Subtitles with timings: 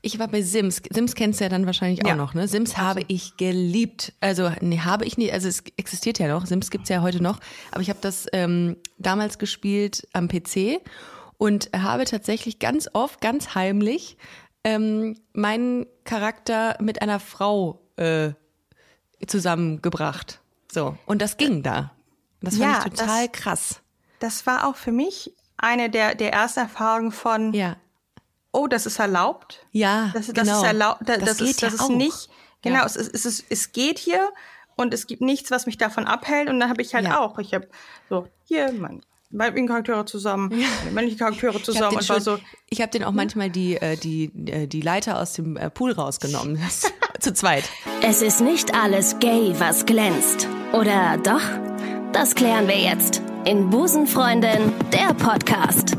[0.00, 0.82] Ich war bei Sims.
[0.90, 2.14] Sims kennst du ja dann wahrscheinlich auch Ja.
[2.16, 2.48] noch, ne?
[2.48, 4.12] Sims habe ich geliebt.
[4.20, 6.46] Also, nee, habe ich nie, also es existiert ja noch.
[6.46, 7.38] Sims gibt's ja heute noch.
[7.70, 10.80] Aber ich habe das ähm, damals gespielt am PC
[11.38, 14.16] und habe tatsächlich ganz oft, ganz heimlich,
[14.64, 18.30] ähm, meinen Charakter mit einer Frau äh,
[19.26, 20.40] zusammengebracht.
[20.70, 20.96] So.
[21.06, 21.92] Und das ging da.
[22.40, 23.80] Das fand Ja, ich total das- krass.
[24.18, 27.76] Das war auch für mich eine der, der ersten Erfahrungen von, Ja.
[28.52, 29.66] Oh, das ist erlaubt.
[29.72, 30.60] Ja, Das, das genau.
[30.60, 31.00] ist erlaubt.
[31.06, 31.88] Das, Das das, geht ist, das ja ist auch.
[31.90, 32.28] nicht.
[32.62, 32.86] Genau, Ja.
[32.86, 34.28] es, ist, es, ist, es geht hier
[34.76, 36.48] und es gibt nichts, was mich davon abhält.
[36.48, 37.18] Und dann habe ich halt Ja.
[37.20, 37.38] auch.
[37.38, 37.68] Ich habe
[38.08, 39.00] so, hier, mein
[39.30, 41.98] weiblichen Charaktere zusammen, meine männlichen Charaktere Ich habe zusammen.
[41.98, 45.56] den, so, ich hab den auch manchmal die, äh, die, äh, die Leiter aus dem
[45.56, 46.58] äh, Pool rausgenommen.
[47.20, 47.64] Zu zweit.
[48.02, 50.48] Es ist nicht alles gay, was glänzt.
[50.72, 51.40] Oder doch?
[52.12, 55.96] Das klären wir jetzt in Busenfreundin, der Podcast.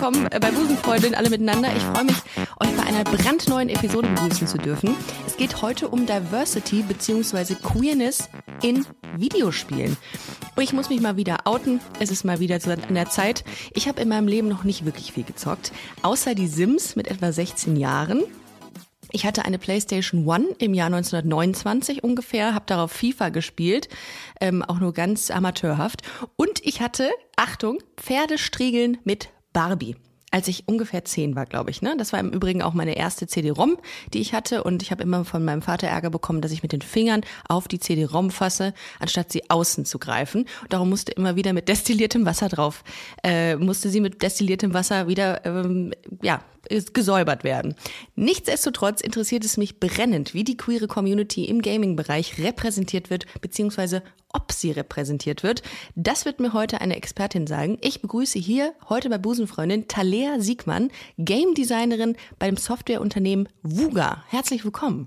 [0.00, 1.74] Willkommen bei Busenfreundin, alle miteinander.
[1.76, 2.16] Ich freue mich,
[2.60, 4.94] euch bei einer brandneuen Episode begrüßen zu dürfen.
[5.26, 7.56] Es geht heute um Diversity bzw.
[7.56, 8.28] Queerness
[8.62, 9.96] in Videospielen.
[10.54, 11.80] Und ich muss mich mal wieder outen.
[11.98, 13.42] Es ist mal wieder an der Zeit.
[13.74, 17.32] Ich habe in meinem Leben noch nicht wirklich viel gezockt, außer die Sims mit etwa
[17.32, 18.22] 16 Jahren.
[19.10, 23.88] Ich hatte eine PlayStation One im Jahr 1929 ungefähr, habe darauf FIFA gespielt,
[24.40, 26.02] ähm, auch nur ganz amateurhaft.
[26.36, 29.96] Und ich hatte, Achtung, Pferdestriegeln mit Barbie.
[30.30, 31.80] Als ich ungefähr zehn war, glaube ich.
[31.80, 31.94] Ne?
[31.96, 33.78] Das war im Übrigen auch meine erste CD-ROM,
[34.12, 34.62] die ich hatte.
[34.62, 37.66] Und ich habe immer von meinem Vater Ärger bekommen, dass ich mit den Fingern auf
[37.66, 40.42] die CD-ROM fasse, anstatt sie außen zu greifen.
[40.62, 42.84] Und darum musste immer wieder mit destilliertem Wasser drauf,
[43.24, 46.42] äh, musste sie mit destilliertem Wasser wieder, ähm, ja,
[46.92, 47.74] gesäubert werden.
[48.14, 54.52] Nichtsdestotrotz interessiert es mich brennend, wie die queere Community im Gaming-Bereich repräsentiert wird, beziehungsweise ob
[54.52, 55.62] sie repräsentiert wird.
[55.94, 57.78] Das wird mir heute eine Expertin sagen.
[57.80, 59.88] Ich begrüße hier heute bei Busenfreundin
[60.18, 64.24] Talea Siegmann, Game Designerin beim Softwareunternehmen Vuga.
[64.28, 65.06] Herzlich willkommen.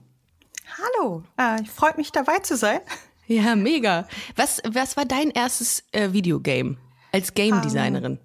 [0.77, 2.79] hallo, äh, freut mich dabei zu sein.
[3.27, 4.07] Ja, mega.
[4.37, 6.77] Was, was war dein erstes äh, Videogame
[7.11, 8.19] als Game Designerin?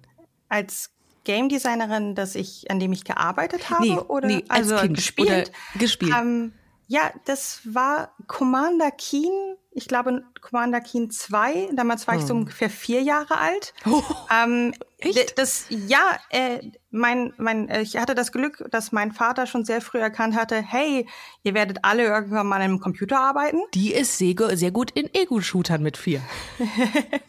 [0.47, 0.91] Als
[1.25, 4.95] Game Designerin, dass ich, an dem ich gearbeitet habe Nee, oder nee, als also Kind
[4.95, 5.51] gespielt.
[5.77, 6.13] gespielt.
[6.17, 6.53] Ähm,
[6.87, 9.55] ja, das war Commander Keen.
[9.71, 11.69] Ich glaube Commander Keen 2.
[11.73, 13.73] Damals war ich so ungefähr vier Jahre alt.
[13.85, 14.01] Oh,
[14.33, 15.37] Ähm, echt?
[15.37, 16.59] Das, ja, äh,
[16.89, 20.61] mein, mein, äh, ich hatte das Glück, dass mein Vater schon sehr früh erkannt hatte,
[20.61, 21.07] hey,
[21.43, 23.59] ihr werdet alle irgendwann mal an einem Computer arbeiten.
[23.73, 26.21] Die ist sehr, sehr gut in Ego-Shootern mit vier.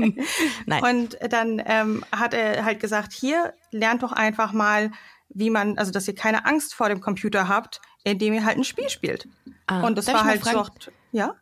[0.66, 0.82] Nein.
[0.82, 4.90] Und dann ähm, hat er halt gesagt, hier, lernt doch einfach mal,
[5.28, 8.64] wie man, also dass ihr keine Angst vor dem Computer habt, indem ihr halt ein
[8.64, 9.28] Spiel spielt.
[9.66, 10.70] Ah, Und das war halt fragen?
[10.80, 11.34] so, ja.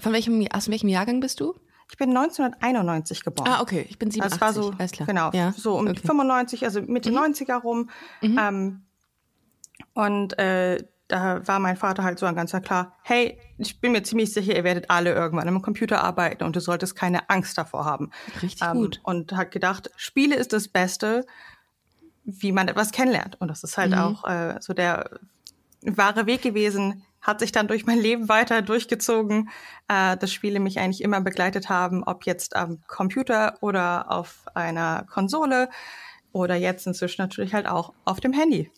[0.00, 1.54] Von welchem, aus welchem Jahrgang bist du?
[1.90, 3.48] Ich bin 1991 geboren.
[3.50, 3.86] Ah, okay.
[3.88, 4.38] Ich bin 87.
[4.38, 5.06] Das war so, Alles klar.
[5.06, 6.00] genau, Ja, so um okay.
[6.02, 6.06] Mhm.
[6.06, 7.90] 95, also Mitte 90er rum.
[8.22, 8.82] Ähm,
[9.94, 14.02] und äh, da war mein Vater halt so ein ganzer klar, hey, ich bin mir
[14.02, 17.84] ziemlich sicher, ihr werdet alle irgendwann am Computer arbeiten und du solltest keine Angst davor
[17.84, 18.10] haben.
[18.40, 19.00] Richtig Ähm, gut.
[19.02, 21.26] Und hat gedacht, Spiele ist das Beste,
[22.24, 23.38] wie man etwas kennenlernt.
[23.40, 23.98] Und das ist halt Mhm.
[23.98, 25.10] auch äh, so der
[25.82, 29.48] wahre Weg gewesen, hat sich dann durch mein Leben weiter durchgezogen,
[29.88, 35.06] äh, dass Spiele mich eigentlich immer begleitet haben, ob jetzt am Computer oder auf einer
[35.08, 35.70] Konsole
[36.32, 38.70] oder jetzt inzwischen natürlich halt auch auf dem Handy.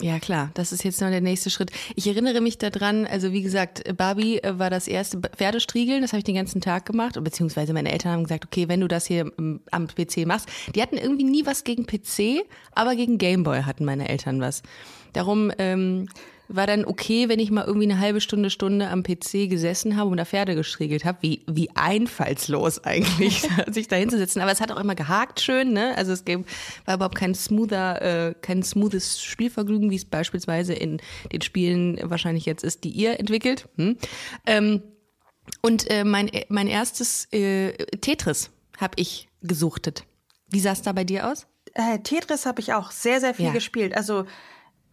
[0.00, 0.50] Ja, klar.
[0.54, 1.70] Das ist jetzt noch der nächste Schritt.
[1.96, 6.00] Ich erinnere mich daran, also wie gesagt, Barbie äh, war das erste Pferdestriegeln.
[6.00, 7.22] Das habe ich den ganzen Tag gemacht.
[7.22, 10.48] Beziehungsweise meine Eltern haben gesagt, okay, wenn du das hier ähm, am PC machst.
[10.74, 12.42] Die hatten irgendwie nie was gegen PC,
[12.74, 14.62] aber gegen Gameboy hatten meine Eltern was.
[15.12, 16.08] Darum ähm,
[16.48, 20.10] war dann okay, wenn ich mal irgendwie eine halbe Stunde, Stunde am PC gesessen habe
[20.10, 21.18] und da Pferde gestriegelt habe.
[21.22, 24.42] Wie, wie einfallslos eigentlich, sich da hinzusetzen.
[24.42, 25.96] Aber es hat auch immer gehakt schön, ne?
[25.96, 26.42] Also es gab,
[26.84, 31.00] war überhaupt kein smoother, äh, kein smoothes Spielvergnügen, wie es beispielsweise in
[31.32, 33.68] den Spielen wahrscheinlich jetzt ist, die ihr entwickelt.
[33.76, 33.96] Hm?
[34.46, 34.82] Ähm,
[35.62, 40.04] und äh, mein, mein erstes äh, Tetris habe ich gesuchtet.
[40.48, 41.46] Wie sah es da bei dir aus?
[41.74, 43.52] Äh, Tetris habe ich auch sehr, sehr viel Ja.
[43.52, 43.96] gespielt.
[43.96, 44.26] Also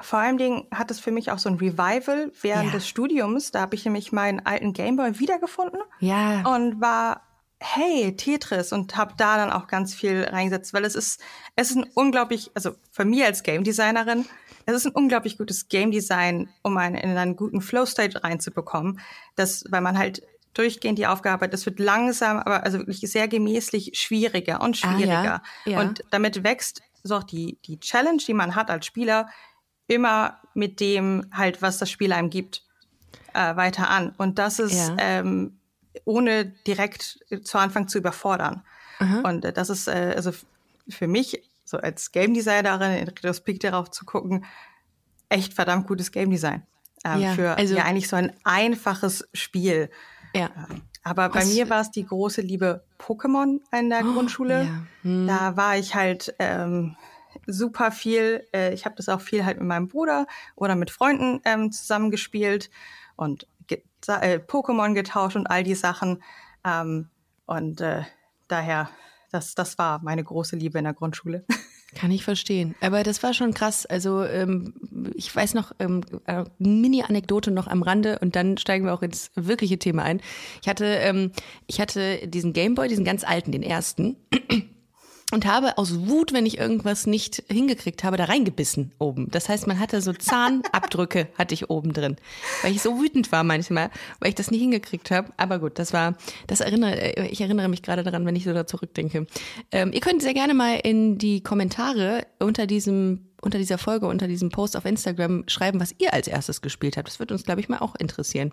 [0.02, 2.72] vor allen Dingen hat es für mich auch so ein Revival während Ja.
[2.72, 3.51] des Studiums.
[3.51, 6.42] Da habe ich nämlich meinen alten Gameboy wiedergefunden Ja.
[6.48, 7.22] und war
[7.62, 11.22] hey Tetris und habe da dann auch ganz viel reingesetzt, weil es ist
[11.57, 14.25] es ist ein unglaublich, also für mich als Game Designerin,
[14.66, 19.01] es ist ein unglaublich gutes Game Design, um einen in einen guten Flow State reinzubekommen,
[19.36, 20.22] das weil man halt
[20.54, 24.92] durchgehend die Aufgabe hat, das wird langsam, aber also wirklich sehr gemäßlich schwieriger und Ah,
[24.92, 24.96] ja.
[24.98, 25.81] schwieriger Ja.
[25.81, 29.28] und damit wächst so auch die die Challenge, die man hat als Spieler
[29.89, 32.63] immer mit dem halt, was das Spiel einem gibt,
[33.33, 34.13] äh, weiter an.
[34.18, 34.95] Und das ist Ja.
[34.97, 35.59] ähm,
[36.06, 38.63] ohne direkt zu Anfang zu überfordern.
[39.24, 40.31] Und äh, das ist äh, also
[40.89, 44.45] für mich so als Game Designerin in Retrospekt darauf zu gucken,
[45.30, 46.63] echt verdammt gutes Game Design.
[47.06, 49.89] Ähm, ja, für also, ja eigentlich so ein einfaches Spiel.
[50.36, 50.50] Ja.
[50.69, 51.53] Ähm, aber bei Was?
[51.53, 54.63] mir war es die große Liebe Pokémon in der oh, Grundschule.
[54.63, 54.83] Ja.
[55.03, 55.27] Hm.
[55.27, 56.97] Da war ich halt ähm,
[57.51, 58.46] super viel.
[58.54, 62.69] Äh, ich habe das auch viel halt mit meinem Bruder oder mit Freunden ähm, zusammengespielt
[63.16, 66.24] und ge äh, Pokémon getauscht und all die Sachen.
[66.66, 67.10] Ähm,
[67.46, 68.04] und äh,
[68.48, 68.90] daher,
[69.31, 71.46] das, das war meine große Liebe in der Grundschule.
[71.96, 72.75] Kann ich verstehen.
[72.81, 73.86] Aber das war schon krass.
[73.88, 74.75] Also ähm,
[75.16, 79.31] ich weiß noch, ähm, äh, Mini-Anekdote noch am Rande und dann steigen wir auch ins
[79.36, 80.22] wirkliche Thema ein.
[80.62, 81.31] Ich hatte, ähm,
[81.66, 84.18] ich hatte diesen Gameboy, diesen ganz alten, den ersten
[85.31, 89.30] und habe aus Wut, wenn ich irgendwas nicht hingekriegt habe, da reingebissen oben.
[89.30, 92.18] Das heißt, man hatte so Zahnabdrücke hatte ich oben drin,
[92.62, 95.31] weil ich so wütend war manchmal, weil ich das nicht hingekriegt habe.
[95.38, 96.16] Aber gut, das war,
[96.48, 99.28] das erinnere, äh, ich erinnere mich gerade daran, wenn ich so da zurückdenke.
[99.72, 104.28] Ähm, ihr könnt sehr gerne mal in die Kommentare unter diesem unter dieser Folge, unter
[104.28, 107.08] diesem Post auf Instagram schreiben, was ihr als erstes gespielt habt.
[107.08, 108.52] Das wird uns, glaube ich, mal auch interessieren.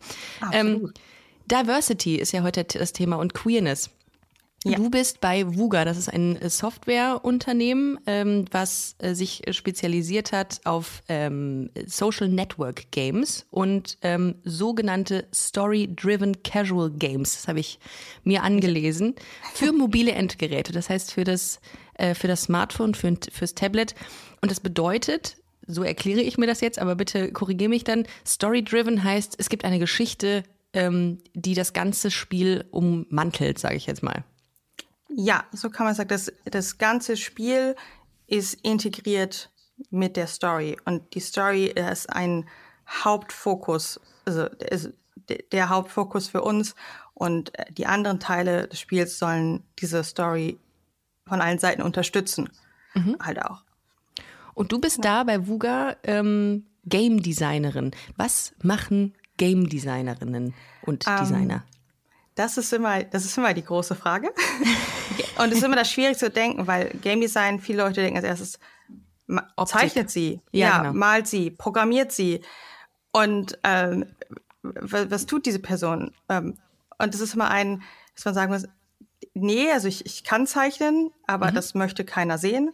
[0.52, 0.92] Ähm,
[1.46, 3.90] Diversity ist ja heute das Thema und Queerness.
[4.64, 4.78] Ja.
[4.78, 10.60] Du bist bei Vuga, das ist ein äh, Softwareunternehmen, ähm, was äh, sich spezialisiert hat
[10.64, 17.34] auf ähm, Social Network Games und ähm, sogenannte Story-Driven Casual Games.
[17.34, 17.78] Das habe ich
[18.24, 19.14] mir angelesen
[19.54, 20.72] für mobile Endgeräte.
[20.72, 21.60] Das heißt für das
[21.98, 23.94] äh, für das Smartphone, für, fürs Tablet.
[24.40, 25.36] Und das bedeutet,
[25.66, 28.06] so erkläre ich mir das jetzt, aber bitte korrigiere mich dann.
[28.26, 30.42] Story-Driven heißt, es gibt eine Geschichte,
[30.72, 34.24] ähm, die das ganze Spiel ummantelt, sage ich jetzt mal.
[35.08, 36.08] Ja, so kann man sagen.
[36.08, 37.76] Das, das ganze Spiel
[38.26, 39.50] ist integriert
[39.90, 40.76] mit der Story.
[40.84, 42.48] Und die Story ist ein
[42.88, 44.48] Hauptfokus, also
[45.52, 46.74] der Hauptfokus für uns.
[47.14, 50.58] Und die anderen Teile des Spiels sollen diese Story
[51.26, 52.50] von allen Seiten unterstützen.
[52.94, 53.16] Mhm.
[53.20, 53.62] Halt auch.
[54.54, 55.02] Und du bist ja.
[55.02, 57.92] da bei Vuga ähm, Game Designerin.
[58.16, 61.64] Was machen Game Designerinnen und ähm, Designer?
[62.36, 64.32] Das ist immer, das ist immer die große Frage.
[65.38, 68.26] und es ist immer das schwierig zu denken, weil Game Design, viele Leute denken als
[68.26, 68.58] erstes,
[69.66, 70.92] zeichnet sie, ja, ja genau.
[70.92, 72.42] malt sie, programmiert sie.
[73.10, 74.06] Und ähm,
[74.62, 76.12] was, was, tut diese Person?
[76.28, 76.58] Ähm,
[76.98, 77.82] und das ist immer ein,
[78.14, 78.68] dass man sagen muss,
[79.34, 81.54] nee, also ich, ich kann zeichnen, aber mhm.
[81.54, 82.72] das möchte keiner sehen.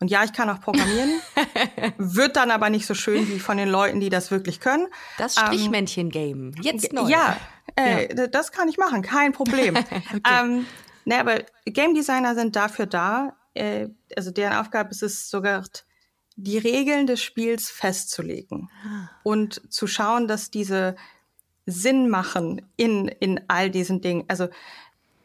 [0.00, 1.20] Und ja, ich kann auch programmieren,
[1.96, 4.88] wird dann aber nicht so schön wie von den Leuten, die das wirklich können.
[5.18, 7.08] Das Strichmännchen-Game, jetzt neu.
[7.08, 7.36] Ja,
[7.76, 9.76] äh, ja, das kann ich machen, kein Problem.
[9.76, 10.02] okay.
[10.30, 10.66] ähm,
[11.04, 15.64] ne, aber Game Designer sind dafür da, äh, also deren Aufgabe ist es sogar,
[16.36, 19.10] die Regeln des Spiels festzulegen ah.
[19.22, 20.96] und zu schauen, dass diese
[21.66, 24.24] Sinn machen in, in all diesen Dingen.
[24.28, 24.48] Also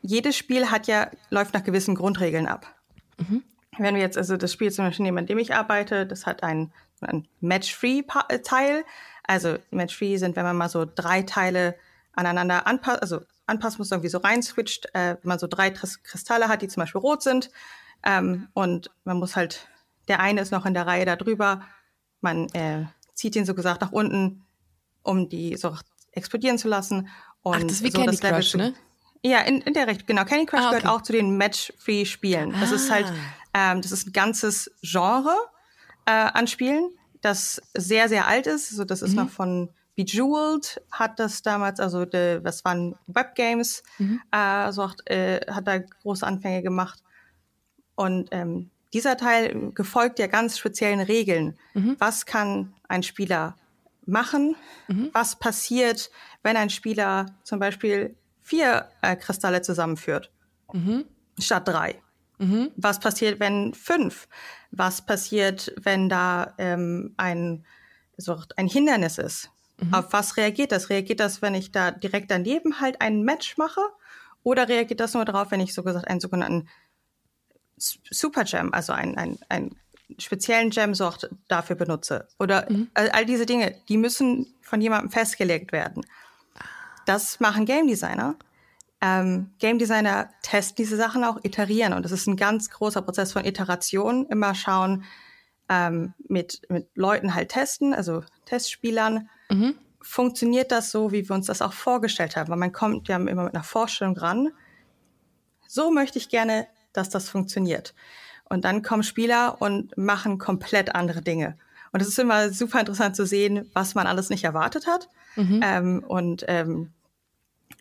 [0.02, 2.76] jedes Spiel hat ja, läuft nach gewissen Grundregeln ab.
[3.18, 3.44] Mhm.
[3.78, 6.44] Wenn wir jetzt, also das Spiel zum Beispiel nehmen, an dem ich arbeite, das hat
[6.44, 6.72] ein,
[7.02, 8.84] ein Match-Free-Teil.
[9.24, 11.76] Also Match-Free sind, wenn man mal so drei Teile
[12.18, 16.50] aneinander anpasst, also anpassen muss, irgendwie so rein switcht, äh, wenn man so drei Kristalle
[16.50, 17.50] hat, die zum Beispiel rot sind.
[18.06, 19.68] Ähm, und man muss halt,
[20.08, 21.62] der eine ist noch in der Reihe da drüber.
[22.22, 24.46] Man äh, zieht ihn so gesagt nach unten,
[25.04, 25.76] um die so
[26.12, 27.10] explodieren zu lassen.
[27.42, 28.74] Und Ach, das ist wie so Candy Crush, ne?
[29.24, 30.26] Ja, in, in der Richtung, genau.
[30.26, 30.78] Candy Crush ah, okay.
[30.78, 32.54] gehört auch zu den Match-Free-Spielen.
[32.60, 32.76] Das ah.
[32.76, 33.08] ist halt,
[33.54, 33.72] ah.
[33.72, 35.36] ähm, das ist ein ganzes Genre
[36.06, 36.90] äh, an Spielen,
[37.22, 38.72] das sehr, sehr alt ist.
[38.72, 39.16] Also das ist mhm.
[39.18, 44.22] noch von Bejeweled hat das damals, also de, was waren Webgames, mhm.
[44.32, 47.04] äh, so hat, äh, hat da große Anfänge gemacht.
[47.96, 51.58] Und ähm, dieser Teil gefolgt ja ganz speziellen Regeln.
[51.74, 51.96] Mhm.
[51.98, 53.56] Was kann ein Spieler
[54.06, 54.56] machen?
[54.88, 55.10] Mhm.
[55.14, 56.12] Was passiert,
[56.44, 60.32] wenn ein Spieler zum Beispiel vier äh, Kristalle zusammenführt,
[60.74, 61.06] mhm.
[61.40, 62.00] statt drei?
[62.38, 62.70] Mhm.
[62.76, 64.28] Was passiert, wenn fünf?
[64.70, 67.66] Was passiert, wenn da ähm, ein,
[68.16, 69.50] so ein Hindernis ist?
[69.80, 69.94] Mhm.
[69.94, 70.90] Auf was reagiert das?
[70.90, 73.82] Reagiert das, wenn ich da direkt daneben halt ein Match mache?
[74.44, 76.68] Oder reagiert das nur darauf, wenn ich so gesagt einen sogenannten
[77.78, 79.76] Super Jam, also einen, einen, einen
[80.18, 82.28] speziellen Jam-Sort dafür benutze?
[82.40, 82.90] Oder mhm.
[82.94, 86.06] all, all diese Dinge, die müssen von jemandem festgelegt werden.
[87.06, 88.36] Das machen Game Designer.
[89.00, 91.94] Ähm, Game Designer testen diese Sachen auch, iterieren.
[91.94, 94.26] Und das ist ein ganz großer Prozess von Iteration.
[94.26, 95.04] Immer schauen,
[95.70, 99.76] ähm, mit, mit Leuten halt testen, also Testspielern, Mhm.
[100.02, 102.50] Funktioniert das so, wie wir uns das auch vorgestellt haben?
[102.50, 104.50] Weil man kommt ja immer mit einer Vorstellung ran.
[105.68, 107.94] So möchte ich gerne, dass das funktioniert.
[108.50, 111.58] Und dann kommen Spieler und machen komplett andere Dinge.
[111.92, 115.10] Und es ist immer super interessant zu sehen, was man alles nicht erwartet hat.
[115.36, 115.62] Mhm.
[115.64, 116.92] Ähm, und ähm,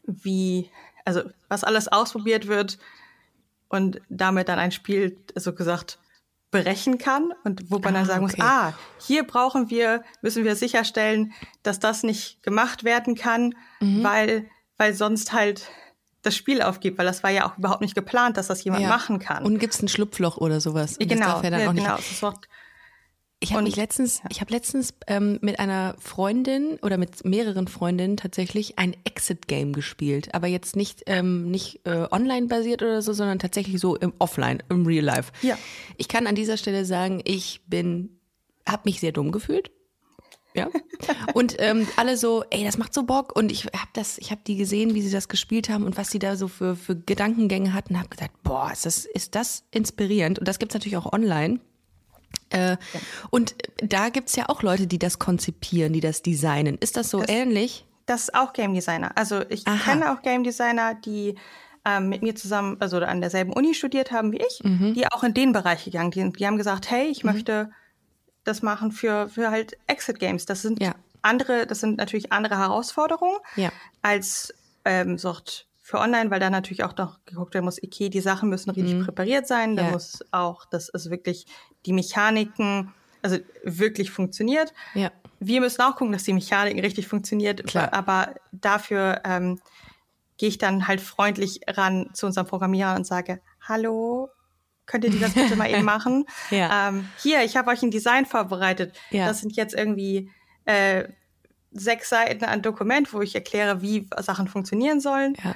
[0.05, 0.71] wie,
[1.05, 2.79] also was alles ausprobiert wird
[3.69, 5.99] und damit dann ein Spiel, so gesagt,
[6.51, 8.37] brechen kann und wo man Ah, dann sagen okay.
[8.41, 14.03] muss, ah, hier brauchen wir, müssen wir sicherstellen, dass das nicht gemacht werden kann, Mhm.
[14.05, 14.47] weil,
[14.79, 15.69] weil sonst halt
[16.23, 18.89] das Spiel aufgibt, weil das war ja auch überhaupt nicht geplant, dass das jemand Ja.
[18.89, 19.45] machen kann.
[19.45, 20.97] Und gibt es ein Schlupfloch oder sowas?
[20.99, 21.97] Und das genau, ja dann ja, auch nicht genau.
[21.97, 22.49] Das Wort,
[23.39, 28.17] Ich habe mich letztens, ich habe letztens ähm, mit einer Freundin oder mit mehreren Freundinnen
[28.17, 33.39] tatsächlich ein Exit-Game gespielt, aber jetzt nicht ähm, nicht äh, online basiert oder so, sondern
[33.39, 35.33] tatsächlich so im Offline, im Real Life.
[35.43, 35.59] Ja.
[35.99, 38.21] Ich kann an dieser Stelle sagen, ich bin,
[38.67, 39.71] habe mich sehr dumm gefühlt.
[40.55, 40.71] Ja.
[41.35, 43.37] Und ähm, alle so, ey, das macht so Bock.
[43.37, 46.11] Und ich habe das, ich habe die gesehen, wie sie das gespielt haben und was
[46.11, 50.39] sie da so für, für Gedankengänge hatten, habe gesagt, boah, ist das, ist das inspirierend.
[50.39, 51.61] Und das gibt's natürlich auch online.
[52.57, 52.77] Äh,
[53.31, 56.77] Und da gibt's ja auch Leute, die das konzipieren, die das designen.
[56.79, 57.85] Ist das so ähnlich?
[58.07, 59.11] das ist auch Game Designer.
[59.17, 59.79] Also ich Aha.
[59.83, 61.35] kenne auch Game Designer, die
[61.85, 64.95] ähm, mit mir zusammen, also an derselben Uni studiert haben wie ich, Mhm.
[64.95, 66.39] die auch in den Bereich gegangen sind.
[66.39, 67.71] Die haben gesagt, hey, ich möchte
[68.45, 70.47] das machen für, für halt Exit Games.
[70.47, 70.95] Das sind Ja.
[71.23, 73.71] andere, das sind natürlich andere Herausforderungen Ja.
[74.03, 78.21] als ähm, Sort für online, weil da natürlich auch noch geguckt werden muss, okay, die
[78.21, 79.89] Sachen müssen richtig präpariert sein, da Mhm.
[79.89, 79.93] Ja.
[79.93, 81.47] muss auch, dass es wirklich
[81.87, 84.75] die Mechaniken, also wirklich funktioniert.
[84.95, 85.13] Ja.
[85.39, 87.93] Wir müssen auch gucken, dass die Mechanik richtig funktioniert, Klar.
[87.93, 89.61] aber dafür ähm,
[90.39, 94.29] gehe ich dann halt freundlich ran zu unserem Programmierer und sage, hallo,
[94.87, 96.25] könnt ihr das bitte mal eben machen?
[96.51, 96.89] Ja.
[96.89, 98.93] Ähm, hier, ich habe euch ein Design vorbereitet.
[99.11, 99.29] Ja.
[99.29, 100.31] Das sind jetzt irgendwie
[100.65, 101.05] äh,
[101.71, 105.37] sechs Seiten an Dokument, wo ich erkläre, wie Sachen funktionieren sollen.
[105.45, 105.55] Ja.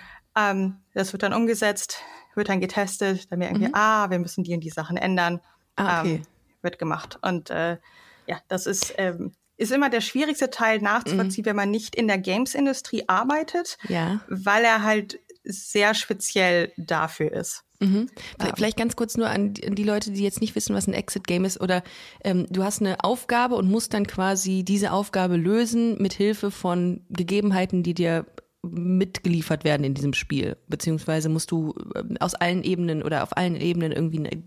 [0.50, 1.98] Ähm, das wird dann umgesetzt,
[2.34, 5.34] wird dann getestet, dann merken wir, ah, wir müssen die und die Sachen ändern.
[5.34, 5.40] Mhm.
[5.76, 6.14] Ah, okay.
[6.16, 6.22] ähm,
[6.62, 7.18] wird gemacht.
[7.22, 7.78] Und äh,
[8.26, 12.18] ja, das ist, ähm, ist immer der schwierigste Teil nachzuvollziehen, wenn man nicht in der
[12.18, 13.94] Games-Industrie arbeitet, Mhm.
[13.94, 14.20] Ja.
[14.28, 17.64] weil er halt sehr speziell dafür ist.
[17.80, 18.10] Mhm.
[18.38, 20.86] Vielleicht- Vielleicht ganz kurz nur an die, an die Leute, die jetzt nicht wissen, was
[20.86, 21.60] ein Exit-Game ist.
[21.62, 21.82] Oder
[22.22, 27.06] ähm, du hast eine Aufgabe und musst dann quasi diese Aufgabe lösen mit Hilfe von
[27.08, 28.26] Gegebenheiten, die dir
[28.62, 30.56] mitgeliefert werden in diesem Spiel.
[30.68, 34.42] Beziehungsweise musst du ähm, aus allen Ebenen oder auf allen Ebenen irgendwie ne-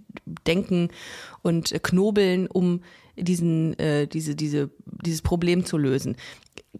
[0.47, 0.89] denken
[1.41, 2.81] und äh, knobeln, um
[3.15, 6.15] diesen, äh, diese, diese, dieses Problem zu lösen.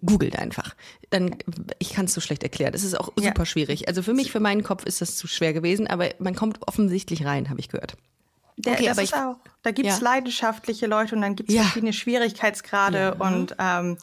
[0.05, 0.75] Googelt einfach.
[1.11, 1.35] Dann,
[1.79, 2.73] ich kann es so schlecht erklären.
[2.73, 3.29] Es ist auch Ja.
[3.29, 3.87] super schwierig.
[3.87, 7.25] Also für mich, für meinen Kopf ist das zu schwer gewesen, aber man kommt offensichtlich
[7.25, 7.95] rein, habe ich gehört.
[8.57, 10.03] Der, Okay, das aber ist ich- auch, da gibt es Ja.
[10.03, 11.63] leidenschaftliche Leute und dann gibt es Ja.
[11.63, 13.97] verschiedene Schwierigkeitsgrade und ähm,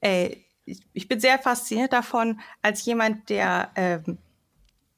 [0.00, 4.18] ey, ich, ich bin sehr fasziniert davon, als jemand, der ähm,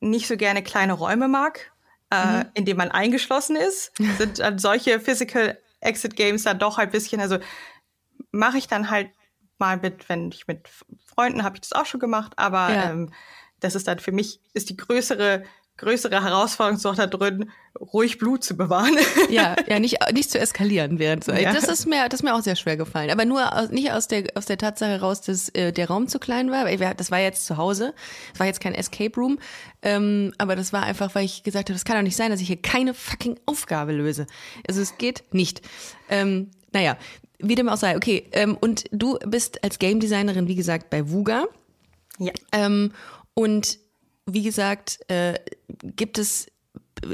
[0.01, 1.73] nicht so gerne kleine Räume mag,
[2.11, 6.91] äh, in denen man eingeschlossen ist, sind dann solche Physical Exit Games dann doch ein
[6.91, 7.39] bisschen, also
[8.33, 9.11] mache ich dann halt
[9.59, 10.69] mal mit, wenn ich mit
[11.05, 12.91] Freunden habe ich das auch schon gemacht, aber Ja.
[12.91, 13.13] ähm,
[13.61, 15.43] das ist dann für mich, ist die größere,
[15.79, 18.97] größere Herausforderung doch da drin, ruhig Blut zu bewahren.
[19.31, 21.33] Ja, ja, nicht, nicht zu eskalieren während so.
[21.33, 21.53] Ja.
[21.53, 23.11] Das ist mir, das ist mir auch sehr schwer gefallen.
[23.11, 26.19] Aber nur aus, nicht aus der, aus der Tatsache heraus, dass äh, der Raum zu
[26.19, 26.67] klein war.
[26.95, 27.95] Das war jetzt zu Hause.
[28.33, 29.39] Das war jetzt kein Escape Room.
[29.83, 32.41] Ähm, aber das war einfach, weil ich gesagt habe, das kann doch nicht sein, dass
[32.41, 34.27] ich hier keine fucking Aufgabe löse.
[34.67, 35.63] Also es geht nicht.
[36.09, 36.97] Ähm, naja,
[37.39, 37.97] wie dem auch sei.
[37.97, 41.45] Okay, ähm, und du bist als Game Designerin, wie gesagt, bei Vuga.
[42.19, 42.33] ja.
[42.53, 42.93] Ähm,
[43.35, 43.79] und
[44.29, 45.35] wie gesagt, äh,
[45.83, 46.47] gibt es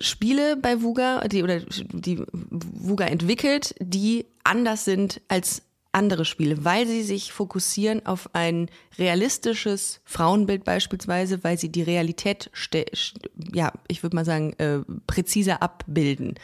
[0.00, 6.86] Spiele bei Vuga, die oder die Vuga entwickelt, die anders sind als andere Spiele, weil
[6.86, 8.68] sie sich fokussieren auf ein
[8.98, 12.50] realistisches Frauenbild beispielsweise, weil sie die Realität,
[13.52, 16.34] ja, ich würde mal sagen, äh, präziser abbilden.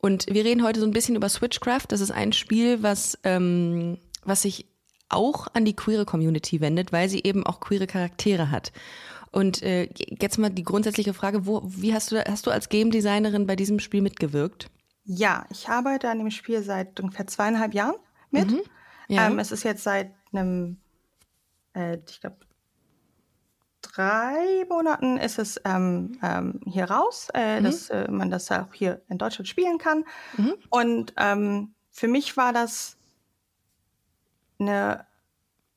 [0.00, 1.86] Und wir reden heute so ein bisschen über Switchcraft.
[1.88, 4.66] Das ist ein Spiel, was, ähm, was sich
[5.08, 8.72] auch an die queere Community wendet, weil sie eben auch queere Charaktere hat.
[9.34, 9.88] Und äh,
[10.20, 13.56] jetzt mal die grundsätzliche Frage, wo, wie hast du, hast du als Game Designerin bei
[13.56, 14.70] diesem Spiel mitgewirkt?
[15.04, 17.96] Ja, ich arbeite an dem Spiel seit ungefähr zweieinhalb Jahren
[18.30, 18.48] mit.
[19.08, 19.26] Ja.
[19.26, 20.78] Ähm, es ist jetzt seit einem,
[21.74, 22.36] äh, ich glaube,
[23.82, 29.02] drei Monaten ist es ähm, ähm, hier raus, äh, dass äh, man das auch hier
[29.08, 30.04] in Deutschland spielen kann.
[30.70, 32.96] Und ähm, für mich war das
[34.60, 35.06] eine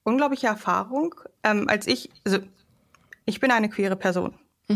[0.04, 2.38] unglaubliche Erfahrung, ähm, als ich, also
[3.28, 4.34] ich bin eine queere Person.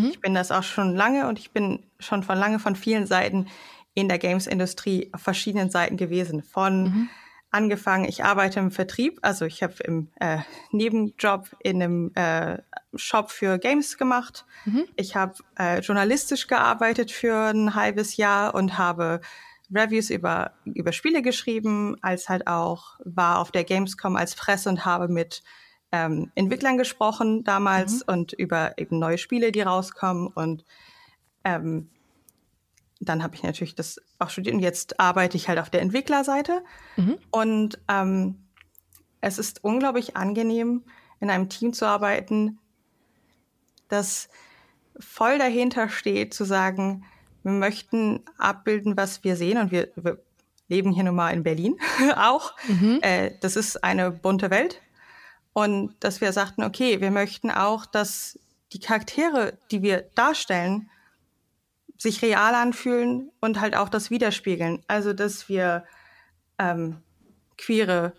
[0.09, 3.47] Ich bin das auch schon lange und ich bin schon von lange von vielen Seiten
[3.93, 6.43] in der Games-Industrie auf verschiedenen Seiten gewesen.
[6.43, 7.09] Von
[7.49, 10.39] angefangen, ich arbeite im Vertrieb, also ich habe im äh,
[10.71, 12.59] Nebenjob in einem äh,
[12.95, 14.45] Shop für Games gemacht.
[14.95, 19.21] Ich habe äh, journalistisch gearbeitet für ein halbes Jahr und habe
[19.73, 24.85] Reviews über, über Spiele geschrieben, als halt auch war auf der Gamescom als Presse und
[24.85, 25.43] habe mit
[25.91, 30.27] ähm, Entwicklern gesprochen damals und über eben neue Spiele, die rauskommen.
[30.27, 30.65] Und
[31.43, 31.89] ähm,
[32.99, 36.63] dann habe ich natürlich das auch studiert und jetzt arbeite ich halt auf der Entwicklerseite.
[36.95, 37.17] Mhm.
[37.31, 38.35] Und ähm,
[39.19, 40.83] es ist unglaublich angenehm,
[41.19, 42.59] in einem Team zu arbeiten,
[43.89, 44.29] das
[44.99, 47.05] voll dahinter steht, zu sagen,
[47.43, 50.19] wir möchten abbilden, was wir sehen und wir, wir
[50.67, 51.77] leben hier nun mal in Berlin
[52.15, 52.53] auch.
[52.67, 52.99] Mhm.
[53.01, 54.81] Äh, das ist eine bunte Welt.
[55.53, 58.39] Und dass wir sagten, okay, wir möchten auch, dass
[58.73, 60.89] die Charaktere, die wir darstellen,
[61.97, 64.81] sich real anfühlen und halt auch das widerspiegeln.
[64.87, 65.83] Also, dass wir
[66.57, 67.01] ähm,
[67.57, 68.13] queere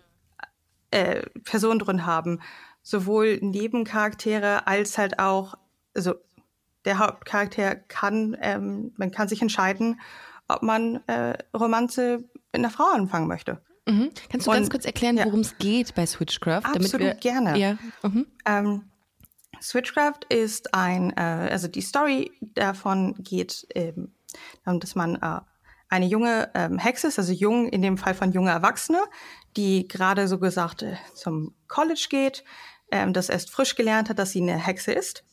[0.91, 2.39] äh, Personen drin haben,
[2.81, 5.55] sowohl Nebencharaktere als halt auch,
[5.95, 6.15] also
[6.85, 9.99] der Hauptcharakter kann, ähm, man kann sich entscheiden,
[10.47, 12.17] ob man äh, Romanze
[12.51, 13.61] mit einer Frau anfangen möchte.
[13.85, 14.11] Mhm.
[14.29, 16.65] Kannst du Und, ganz kurz erklären, worum es geht bei Switchcraft?
[16.65, 17.57] Absolut wir, gerne.
[17.57, 17.77] Ja.
[18.01, 18.27] Mhm.
[18.45, 18.83] Ähm,
[19.61, 24.13] Switchcraft ist ein, äh, also die Story davon geht ähm,
[24.65, 25.39] dass man äh,
[25.89, 28.99] eine junge ähm, Hexe ist, also jung in dem Fall von junge Erwachsene,
[29.55, 32.43] die gerade so gesagt äh, zum College geht,
[32.91, 35.23] ähm, das erst frisch gelernt hat, dass sie eine Hexe ist.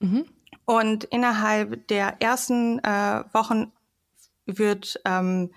[0.00, 0.26] Mhm.
[0.64, 3.72] Und innerhalb der ersten äh, Wochen
[4.44, 5.52] wird ähm,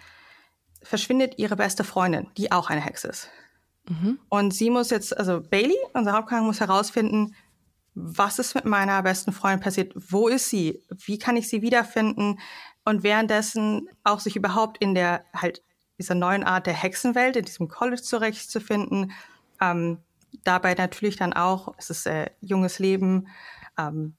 [0.84, 3.30] verschwindet ihre beste Freundin, die auch eine Hexe ist.
[3.88, 4.20] Mhm.
[4.30, 7.36] Und sie muss jetzt, also Bailey, unser Hauptcharakter, muss herausfinden,
[7.94, 9.94] was ist mit meiner besten Freundin passiert?
[9.96, 10.82] Wo ist sie?
[11.06, 12.40] Wie kann ich sie wiederfinden?
[12.86, 15.62] Und währenddessen auch sich überhaupt in der halt
[15.98, 19.12] dieser neuen Art der Hexenwelt, in diesem College zurechtzufinden.
[19.60, 20.00] Ähm,
[20.44, 23.28] dabei natürlich dann auch, es ist äh, junges Leben,
[23.78, 24.16] ähm,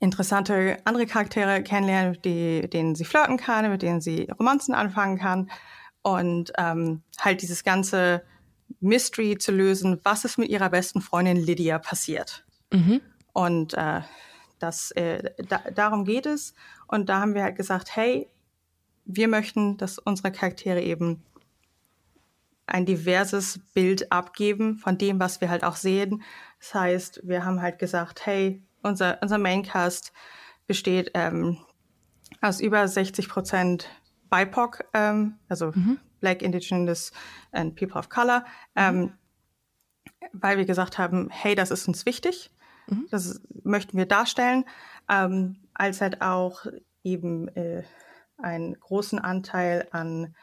[0.00, 5.50] interessante andere Charaktere kennenlernen, die, denen sie flirten kann, mit denen sie Romanzen anfangen kann.
[6.02, 8.22] Und ähm, halt dieses ganze
[8.80, 12.44] Mystery zu lösen, was ist mit ihrer besten Freundin Lydia passiert.
[12.72, 13.00] Mhm.
[13.32, 14.02] Und äh,
[14.58, 16.54] das, äh, da, darum geht es.
[16.86, 18.28] Und da haben wir halt gesagt, hey,
[19.04, 21.22] wir möchten, dass unsere Charaktere eben
[22.66, 26.22] ein diverses Bild abgeben von dem, was wir halt auch sehen.
[26.60, 30.12] Das heißt, wir haben halt gesagt, hey, unser, unser Maincast
[30.66, 31.58] besteht ähm,
[32.40, 33.88] aus über 60 Prozent
[34.30, 35.98] BIPOC, ähm, also mhm.
[36.20, 37.12] Black, Indigenous
[37.52, 38.44] and People of Color,
[38.76, 39.12] ähm, mhm.
[40.32, 42.50] weil wir gesagt haben, hey, das ist uns wichtig.
[42.88, 43.06] Mhm.
[43.10, 44.64] Das möchten wir darstellen,
[45.08, 46.66] ähm, als halt auch
[47.02, 47.82] eben äh,
[48.38, 50.34] einen großen Anteil an,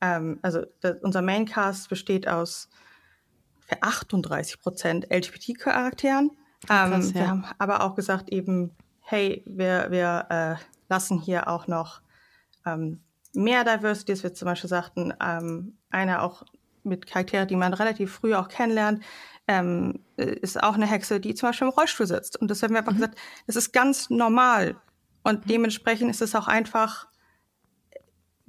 [0.00, 2.68] ähm, also das, unser Maincast besteht aus
[3.80, 6.30] 38 Prozent LGBT-Charakteren.
[6.70, 7.14] Ähm, ja.
[7.14, 10.54] Wir haben aber auch gesagt eben, hey, wir, wir äh,
[10.88, 12.00] lassen hier auch noch
[12.64, 13.00] ähm,
[13.34, 16.42] mehr Diversity, dass wir zum Beispiel sagten, ähm, einer auch
[16.82, 19.02] mit Charakteren, die man relativ früh auch kennenlernt,
[19.48, 22.40] ähm, ist auch eine Hexe, die zum Beispiel im Rollstuhl sitzt.
[22.40, 22.96] Und das haben wir einfach mhm.
[22.96, 24.76] gesagt, das ist ganz normal.
[25.22, 25.48] Und mhm.
[25.48, 27.06] dementsprechend ist es auch einfach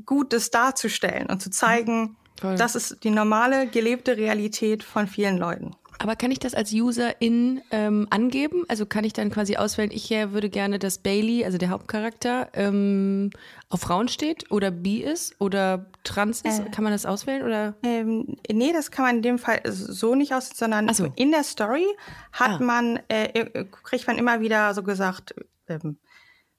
[0.06, 2.56] gut, das darzustellen und zu zeigen, Toll.
[2.56, 5.76] das ist die normale, gelebte Realität von vielen Leuten.
[6.00, 8.66] Aber kann ich das als Userin ähm, angeben?
[8.68, 13.32] Also kann ich dann quasi auswählen, ich würde gerne, dass Bailey, also der Hauptcharakter, ähm,
[13.70, 16.60] auf Frauen steht oder bi ist oder trans ist?
[16.60, 17.76] Äh, kann man das auswählen oder?
[17.84, 21.12] Ähm, nee, das kann man in dem Fall so nicht aus, sondern so.
[21.16, 21.86] in der Story
[22.32, 22.64] hat ah.
[22.64, 25.34] man, äh, kriegt man immer wieder so gesagt,
[25.68, 25.98] ähm,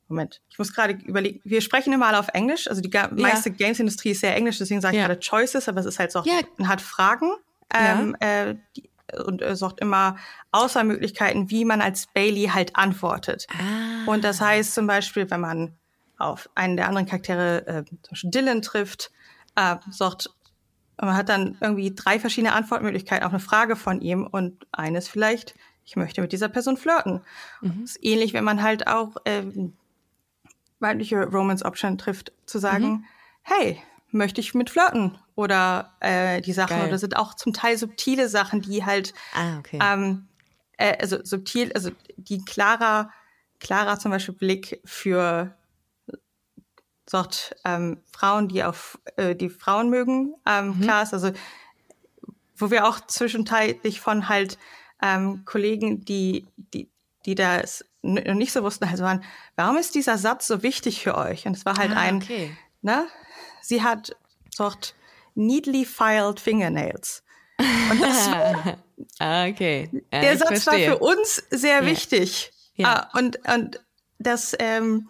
[0.08, 3.10] Moment, ich muss gerade überlegen, wir sprechen immer alle auf Englisch, also die ja.
[3.12, 5.06] meiste Games-Industrie ist sehr englisch, deswegen sage ich ja.
[5.06, 6.40] gerade Choices, aber es ist halt so, ja.
[6.56, 7.30] man hat Fragen,
[7.74, 8.88] ähm, äh, die,
[9.24, 10.16] und äh, sucht immer
[10.52, 13.46] Auswahlmöglichkeiten, wie man als Bailey halt antwortet.
[13.50, 14.10] Ah.
[14.10, 15.74] Und das heißt zum Beispiel, wenn man
[16.18, 19.10] auf einen der anderen Charaktere, äh, zum Beispiel Dylan trifft,
[19.54, 20.30] äh, sucht,
[21.00, 25.54] man hat dann irgendwie drei verschiedene Antwortmöglichkeiten auf eine Frage von ihm und eines vielleicht,
[25.84, 27.20] ich möchte mit dieser Person flirten.
[27.60, 27.82] Mhm.
[27.82, 29.44] Das ist ähnlich, wenn man halt auch äh,
[30.80, 33.04] weibliche Romance Option trifft, zu sagen, mhm.
[33.42, 36.88] hey, möchte ich mit flirten oder äh, die Sachen Geil.
[36.88, 39.78] oder sind auch zum Teil subtile Sachen, die halt ah, okay.
[39.82, 40.28] ähm,
[40.76, 43.10] äh, also subtil, also die klarer,
[43.60, 45.54] klarer zum Beispiel Blick für
[47.08, 50.80] sagt ähm, Frauen, die auf äh, die Frauen mögen, ähm, mhm.
[50.82, 51.32] klar ist, also
[52.56, 54.58] wo wir auch zwischenteillich von halt
[55.00, 56.90] ähm, Kollegen, die, die,
[57.24, 59.24] die das noch nicht so wussten, also waren,
[59.56, 61.46] warum ist dieser Satz so wichtig für euch?
[61.46, 62.56] Und es war halt ah, ein, okay.
[62.82, 63.06] ne,
[63.68, 64.16] sie hat
[64.54, 64.94] sagt
[65.34, 67.22] neatly filed fingernails.
[67.90, 68.28] Und das,
[69.18, 69.88] ah, okay.
[70.12, 70.90] Ja, der Satz verstehe.
[70.90, 72.50] war für uns sehr wichtig.
[72.74, 73.08] Ja.
[73.12, 73.80] Ah, und, und
[74.18, 75.08] das, ähm,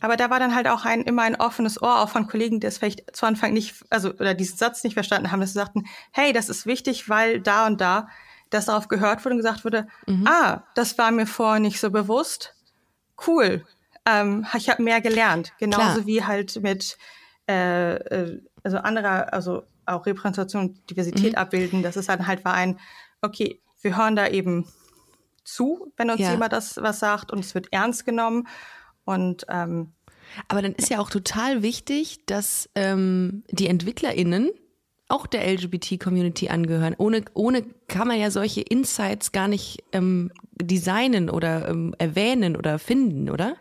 [0.00, 2.66] aber da war dann halt auch ein, immer ein offenes Ohr auch von Kollegen, die
[2.66, 5.86] es vielleicht zu Anfang nicht, also, oder diesen Satz nicht verstanden haben, dass sie sagten,
[6.12, 8.08] hey, das ist wichtig, weil da und da,
[8.50, 10.26] dass darauf gehört wurde und gesagt wurde, mhm.
[10.26, 12.54] ah, das war mir vorher nicht so bewusst.
[13.26, 13.64] Cool.
[14.04, 15.52] ähm, ich habe mehr gelernt.
[15.58, 16.06] Genauso Klar.
[16.06, 16.98] wie halt mit
[17.48, 21.38] äh, äh, also anderer, also auch Repräsentation, Diversität mhm.
[21.38, 21.82] abbilden.
[21.82, 22.78] Das ist dann halt war ein,
[23.22, 24.66] okay, wir hören da eben
[25.44, 26.32] zu, wenn uns ja.
[26.32, 28.48] jemand das was sagt und es wird ernst genommen.
[29.04, 29.92] Und ähm,
[30.48, 34.50] aber dann ist ja auch total wichtig, dass ähm, die EntwicklerInnen
[35.08, 36.94] auch der LGBT-Community angehören.
[36.98, 42.78] Ohne, ohne kann man ja solche Insights gar nicht ähm, designen oder ähm, erwähnen oder
[42.78, 43.56] finden, oder?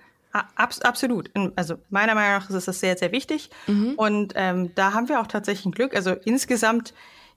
[0.55, 1.31] Abs absolut.
[1.55, 3.49] Also meiner Meinung nach ist das sehr, sehr wichtig.
[3.67, 3.93] Mhm.
[3.95, 5.95] Und ähm, da haben wir auch tatsächlich ein Glück.
[5.95, 6.93] Also insgesamt,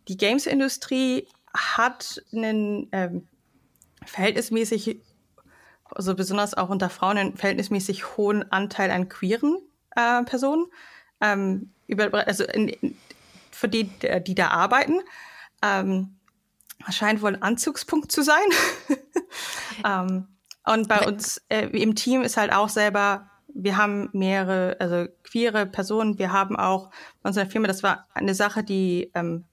[0.08, 3.28] die Games-Industrie hat einen ähm,
[4.04, 5.00] verhältnismäßig,
[5.90, 9.58] also besonders auch unter Frauen, einen verhältnismäßig hohen Anteil an queeren
[9.94, 10.66] äh, Personen.
[11.20, 12.96] Ähm, über, also in, in,
[13.50, 13.90] für die,
[14.26, 15.00] die da arbeiten.
[15.62, 16.16] Ähm,
[16.90, 18.44] scheint wohl ein Anzugspunkt zu sein.
[19.84, 20.28] ähm,
[20.72, 25.66] und bei uns äh, im Team ist halt auch selber, wir haben mehrere, also queere
[25.66, 26.18] Personen.
[26.18, 26.90] Wir haben auch
[27.22, 29.44] bei unserer Firma, das war eine Sache, die ähm,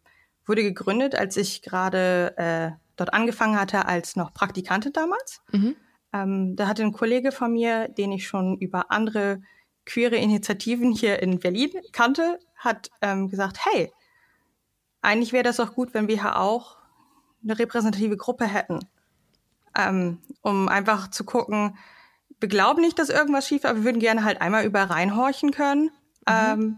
[0.46, 5.42] wurde gegründet, als ich gerade äh, dort angefangen hatte, als noch Praktikantin damals.
[5.52, 5.76] Mhm.
[6.14, 9.42] Ähm, da hatte ein Kollege von mir, den ich schon über andere
[9.86, 13.92] queere Initiativen hier in Berlin kannte, hat ähm, gesagt, hey,
[15.02, 16.78] eigentlich wäre das doch gut, wenn wir hier auch
[17.44, 18.80] eine repräsentative Gruppe hätten
[19.76, 21.78] ähm, um einfach zu gucken,
[22.40, 25.86] wir glauben nicht, dass irgendwas schief, aber wir würden gerne halt einmal über reinhorchen können.
[25.86, 25.92] Mhm.
[26.28, 26.78] Ähm,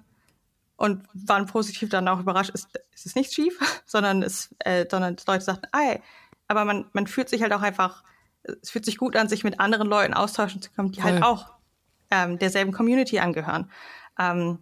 [0.78, 5.18] und waren positiv dann auch überrascht, ist, ist es nicht schief, sondern es, äh, sondern
[5.28, 6.02] Leute sagten, ey,
[6.48, 8.04] aber man, man fühlt sich halt auch einfach,
[8.62, 11.24] es fühlt sich gut an, sich mit anderen Leuten austauschen zu können, die halt Voll.
[11.24, 11.54] halt auch
[12.12, 13.72] ähm, derselben Community angehören.
[14.18, 14.60] Ähm,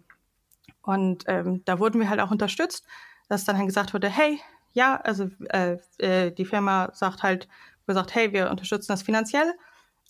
[0.82, 2.84] und ähm, da wurden wir halt auch unterstützt,
[3.28, 4.40] dass dann halt gesagt wurde, hey,
[4.72, 7.48] ja, also äh, äh, die Firma sagt halt,
[7.86, 9.54] gesagt, hey, wir unterstützen das finanziell,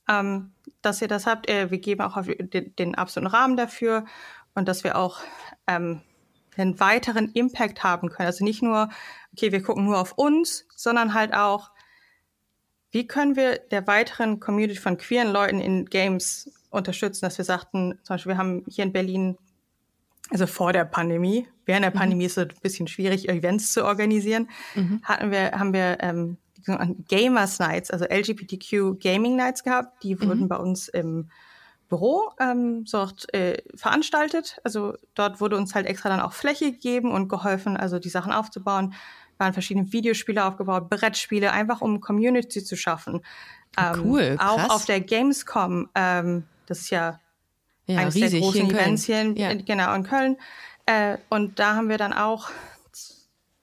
[0.09, 1.49] ähm, dass ihr das habt.
[1.49, 4.05] Äh, wir geben auch den, den, absoluten Rahmen dafür
[4.55, 5.21] und dass wir auch
[5.67, 6.01] ähm,
[6.57, 8.27] einen weiteren Impact haben können.
[8.27, 8.89] Also nicht nur,
[9.33, 11.71] okay, wir gucken nur auf uns, sondern halt auch,
[12.91, 17.99] wie können wir der weiteren Community von queeren Leuten in Games unterstützen, dass wir sagten,
[18.03, 19.37] zum Beispiel, wir haben hier in Berlin,
[20.31, 21.99] also vor der Pandemie, während der mhm.
[21.99, 25.01] Pandemie ist es ein bisschen schwierig, Events zu organisieren, mhm.
[25.03, 26.39] hatten wir, haben wir ähm,
[27.09, 30.03] Gamers Nights, also LGBTQ Gaming Nights gehabt.
[30.03, 30.49] Die wurden mhm.
[30.49, 31.31] bei uns im
[31.89, 34.59] Büro ähm, dort äh, veranstaltet.
[34.65, 38.33] Also dort wurde uns halt extra dann auch Fläche gegeben und geholfen, also die Sachen
[38.33, 38.95] aufzubauen.
[39.39, 43.23] Waren verschiedene Videospiele aufgebaut, Brettspiele, einfach um Community zu schaffen.
[43.79, 44.37] Ähm, cool.
[44.37, 44.51] Krass.
[44.51, 47.21] Auch auf der Gamescom, ähm, das ist ja,
[47.87, 49.55] ja eines riesig, der großen hier Events hier in, ja.
[49.55, 50.37] genau in Köln.
[50.87, 52.51] Äh, und da haben wir dann auch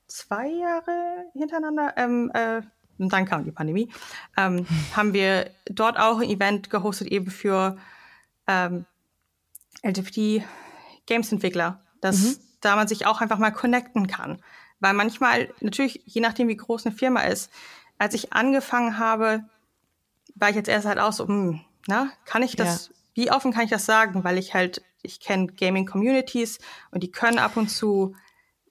[0.08, 2.62] zwei Jahre hintereinander ähm, äh,
[3.04, 3.90] und dann kam die Pandemie,
[4.38, 7.78] ähm, haben wir dort auch ein Event gehostet eben für
[8.48, 8.86] ähm,
[9.84, 12.38] LGBT-Games-Entwickler, dass mhm.
[12.62, 14.42] da man sich auch einfach mal connecten kann.
[14.80, 17.52] Weil manchmal, natürlich, je nachdem, wie groß eine Firma ist,
[17.98, 19.44] als ich angefangen habe,
[20.36, 22.94] war ich jetzt erst halt auch so, hm, na, kann ich das, ja.
[23.14, 24.24] wie offen kann ich das sagen?
[24.24, 26.60] Weil ich halt, ich kenne Gaming-Communities
[26.92, 28.16] und die können ab und zu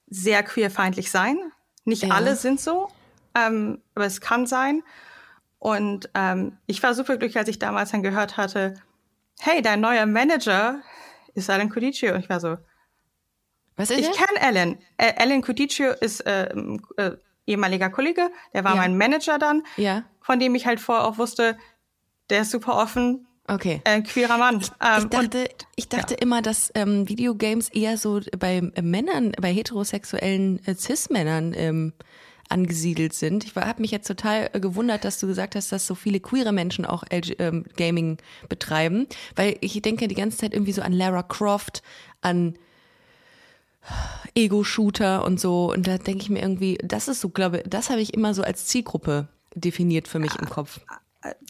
[0.07, 1.37] sehr queerfeindlich sein.
[1.85, 2.13] Nicht ja.
[2.13, 2.89] alle sind so,
[3.35, 4.83] ähm, aber es kann sein.
[5.59, 8.73] Und ähm, ich war super glücklich, als ich damals dann gehört hatte,
[9.39, 10.81] hey, dein neuer Manager
[11.35, 12.13] ist Alan Cudiccio.
[12.13, 12.57] Und ich war so,
[13.75, 14.77] was ist Ich kenne Alan.
[14.97, 16.53] Äh, Alan Cudiccio ist äh,
[16.97, 18.81] äh, ehemaliger Kollege, der war ja.
[18.81, 20.03] mein Manager dann, ja.
[20.21, 21.57] von dem ich halt vorher auch wusste,
[22.29, 23.81] der ist super offen, Okay.
[23.83, 24.61] Äh, queerer Mann.
[24.61, 26.21] Ich, ähm, ich dachte, und, ich dachte ja.
[26.21, 31.93] immer, dass ähm, Videogames eher so bei Männern, bei heterosexuellen äh, Cis-Männern ähm,
[32.49, 33.45] angesiedelt sind.
[33.45, 36.51] Ich habe mich jetzt total äh, gewundert, dass du gesagt hast, dass so viele queere
[36.51, 38.17] Menschen auch LG, ähm, Gaming
[38.49, 41.83] betreiben, weil ich denke die ganze Zeit irgendwie so an Lara Croft,
[42.21, 42.55] an
[44.35, 45.71] Ego-Shooter und so.
[45.71, 48.43] Und da denke ich mir irgendwie, das ist so, glaube das habe ich immer so
[48.43, 50.79] als Zielgruppe definiert für mich im Kopf.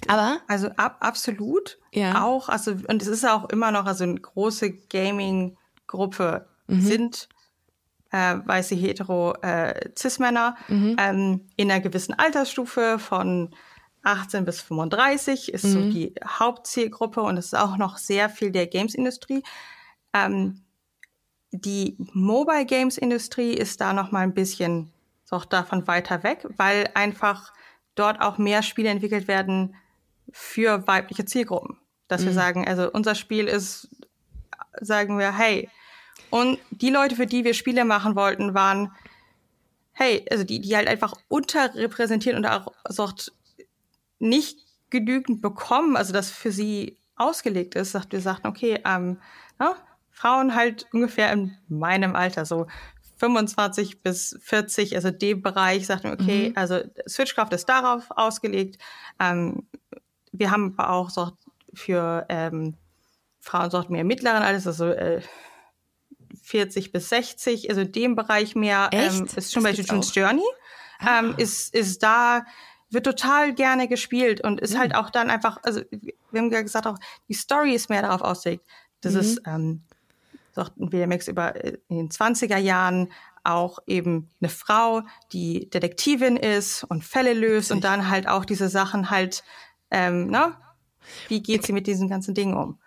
[0.07, 2.23] Aber also ab, absolut ja.
[2.23, 6.81] auch, also und es ist auch immer noch also eine große Gaming-Gruppe mhm.
[6.81, 7.29] sind
[8.13, 10.95] äh, weiße hetero äh, Cis-Männer mhm.
[10.99, 13.53] ähm, in einer gewissen Altersstufe von
[14.03, 15.69] 18 bis 35 ist mhm.
[15.69, 19.43] so die Hauptzielgruppe und es ist auch noch sehr viel der Games-Industrie.
[20.13, 20.61] Ähm,
[21.51, 24.91] die Mobile Games Industrie ist da noch mal ein bisschen
[25.29, 27.51] doch davon weiter weg, weil einfach
[27.95, 29.75] dort auch mehr Spiele entwickelt werden
[30.31, 31.79] für weibliche Zielgruppen.
[32.07, 32.25] Dass mhm.
[32.25, 33.89] wir sagen, also unser Spiel ist,
[34.79, 35.69] sagen wir, hey,
[36.33, 38.91] und die Leute, für die wir Spiele machen wollten, waren,
[39.91, 43.07] hey, also die, die halt einfach unterrepräsentiert und auch so
[44.17, 44.57] nicht
[44.89, 49.21] genügend bekommen, also dass für sie ausgelegt ist, sagt wir sagten, okay, ähm,
[49.59, 49.75] ja,
[50.09, 52.65] Frauen halt ungefähr in meinem Alter, so
[53.17, 56.57] 25 bis 40, also dem Bereich, sagten wir, okay, mhm.
[56.57, 58.81] also Switchcraft ist darauf ausgelegt.
[59.19, 59.67] Ähm,
[60.31, 61.33] wir haben aber auch so
[61.75, 62.73] für ähm,
[63.39, 65.21] Frauen so mehr mittleren Alters, also äh,
[66.43, 70.43] 40 bis 60, also dem Bereich mehr, ähm, ist schon bei June's Journey,
[70.99, 71.19] ah.
[71.19, 72.45] ähm, ist, ist da,
[72.89, 74.79] wird total gerne gespielt und ist mhm.
[74.79, 78.21] halt auch dann einfach, also wir haben ja gesagt auch, die Story ist mehr darauf
[78.21, 78.65] ausgelegt.
[79.01, 79.19] Das mhm.
[79.19, 79.83] ist, ähm,
[80.51, 83.11] sagt WMX über äh, in den 20er Jahren
[83.43, 85.01] auch eben eine Frau,
[85.31, 89.43] die Detektivin ist und Fälle löst und dann halt auch diese Sachen halt,
[89.91, 90.55] ähm, ne?
[91.27, 92.79] Wie geht sie mit diesen ganzen Dingen um?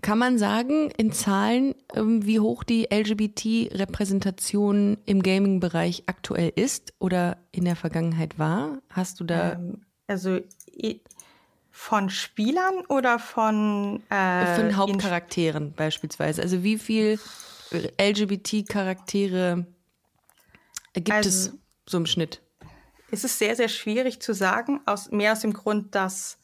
[0.00, 7.38] Kann man sagen, in Zahlen, ähm, wie hoch die LGBT-Repräsentation im Gaming-Bereich aktuell ist oder
[7.52, 8.78] in der Vergangenheit war?
[8.90, 9.52] Hast du da.
[9.52, 10.40] Ähm, also
[11.70, 14.02] von Spielern oder von.
[14.10, 16.42] Äh, von Hauptcharakteren beispielsweise.
[16.42, 17.18] Also wie viel
[17.98, 19.66] LGBT-Charaktere
[20.94, 21.52] gibt also, es
[21.86, 22.42] so im Schnitt?
[23.10, 26.38] Es ist sehr, sehr schwierig zu sagen, aus, mehr aus dem Grund, dass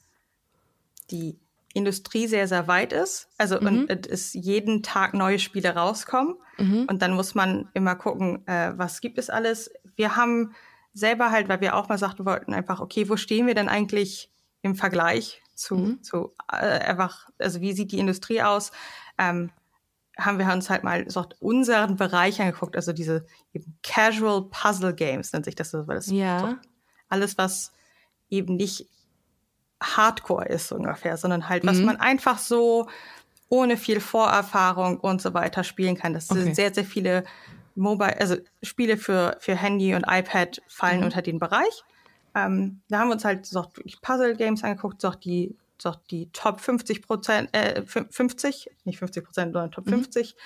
[1.11, 1.39] die
[1.75, 3.29] Industrie sehr, sehr weit ist.
[3.39, 3.67] Also mhm.
[3.89, 6.37] und es jeden Tag neue Spiele rauskommen.
[6.59, 6.87] Mhm.
[6.89, 9.71] Und dann muss man immer gucken, äh, was gibt es alles.
[9.97, 10.55] Wir haben
[10.95, 14.31] selber halt, weil wir auch mal sagten wollten, einfach, okay, wo stehen wir denn eigentlich
[14.63, 16.03] im Vergleich zu, mhm.
[16.03, 18.73] zu äh, einfach, also wie sieht die Industrie aus?
[19.19, 19.51] Ähm,
[20.19, 25.33] haben wir uns halt mal so unseren Bereich angeguckt, also diese eben Casual Puzzle Games
[25.33, 26.41] nennt sich das so, weil das ja.
[26.41, 26.57] so
[27.09, 27.73] alles, was
[28.29, 28.89] eben nicht
[29.83, 31.87] Hardcore ist ungefähr, sondern halt, was mhm.
[31.87, 32.89] man einfach so
[33.49, 36.13] ohne viel Vorerfahrung und so weiter spielen kann.
[36.13, 36.43] Das okay.
[36.43, 37.25] sind sehr, sehr viele
[37.75, 41.05] Mobile, also Spiele für, für Handy und iPad fallen mhm.
[41.05, 41.85] unter den Bereich.
[42.35, 43.67] Ähm, da haben wir uns halt so
[44.03, 49.53] Puzzle Games angeguckt, so die, so die Top 50 Prozent, äh, 50, nicht 50 Prozent,
[49.53, 50.03] sondern Top mhm.
[50.03, 50.37] 50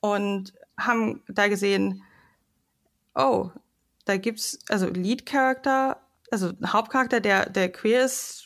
[0.00, 2.02] und haben da gesehen,
[3.14, 3.50] oh,
[4.04, 8.45] da gibt's also Lead Character, also Hauptcharakter, der, der queer ist,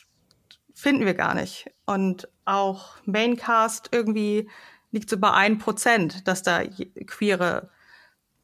[0.81, 1.69] finden wir gar nicht.
[1.85, 4.49] Und auch Maincast irgendwie
[4.91, 6.63] liegt so bei ein Prozent, dass da
[7.05, 7.69] queere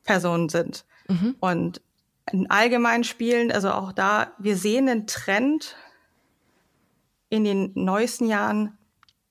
[0.03, 0.85] Personen sind.
[1.07, 1.35] Mhm.
[1.39, 1.81] Und
[2.31, 5.75] in allgemeinen Spielen, also auch da, wir sehen einen Trend
[7.29, 8.77] in den neuesten Jahren,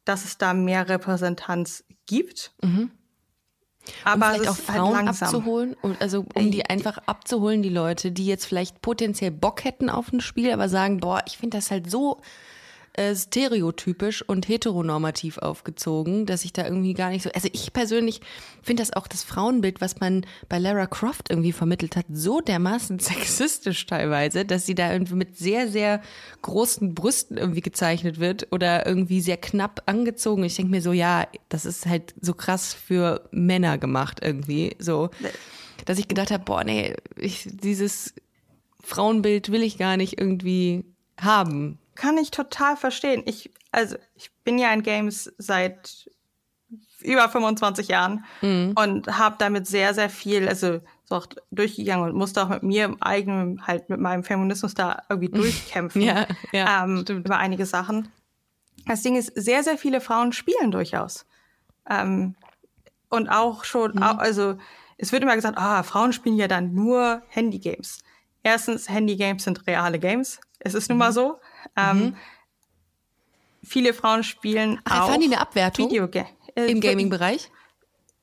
[0.05, 2.55] dass es da mehr Repräsentanz gibt.
[2.61, 2.91] Mhm.
[4.03, 8.11] Aber um vielleicht auch halt Frauen halt abzuholen, also um die einfach abzuholen, die Leute,
[8.11, 11.71] die jetzt vielleicht potenziell Bock hätten auf ein Spiel, aber sagen, boah, ich finde das
[11.71, 12.21] halt so
[12.97, 17.31] äh, stereotypisch und heteronormativ aufgezogen, dass ich da irgendwie gar nicht so.
[17.33, 18.21] Also ich persönlich
[18.63, 22.99] finde das auch das Frauenbild, was man bei Lara Croft irgendwie vermittelt hat, so dermaßen
[23.01, 26.01] sexistisch teilweise, dass sie da irgendwie mit sehr, sehr
[26.43, 30.45] großen Brüsten irgendwie gezeichnet wird oder irgendwie sehr knapp angezogen.
[30.45, 34.77] Ich denke mir so, ja, das ist halt so krass für Männer gemacht irgendwie.
[34.79, 35.11] So,
[35.85, 38.15] dass ich gedacht habe, boah, nee, ich, dieses
[38.83, 40.85] Frauenbild will ich gar nicht irgendwie
[41.21, 43.23] haben kann ich total verstehen.
[43.27, 46.09] Ich, also, ich bin ja in Games seit
[47.01, 48.75] über 25 Jahren mhm.
[48.77, 52.85] und habe damit sehr, sehr viel, also so auch durchgegangen und musste auch mit mir
[52.85, 58.09] im eigenen, halt mit meinem Feminismus da irgendwie durchkämpfen ja, ja, ähm, über einige Sachen.
[58.87, 61.27] Das Ding ist, sehr, sehr viele Frauen spielen durchaus.
[61.89, 62.35] Ähm,
[63.09, 64.03] und auch schon, mhm.
[64.03, 64.57] also
[64.99, 68.01] es wird immer gesagt, ah, Frauen spielen ja dann nur Handygames.
[68.43, 70.41] Erstens, Handygames sind reale Games.
[70.59, 71.15] Es ist nun mal mhm.
[71.15, 71.41] so.
[71.77, 72.17] Ähm, mhm.
[73.63, 77.51] Viele Frauen spielen Ach, auch die eine Abwertung Videoga äh, im Gaming-Bereich?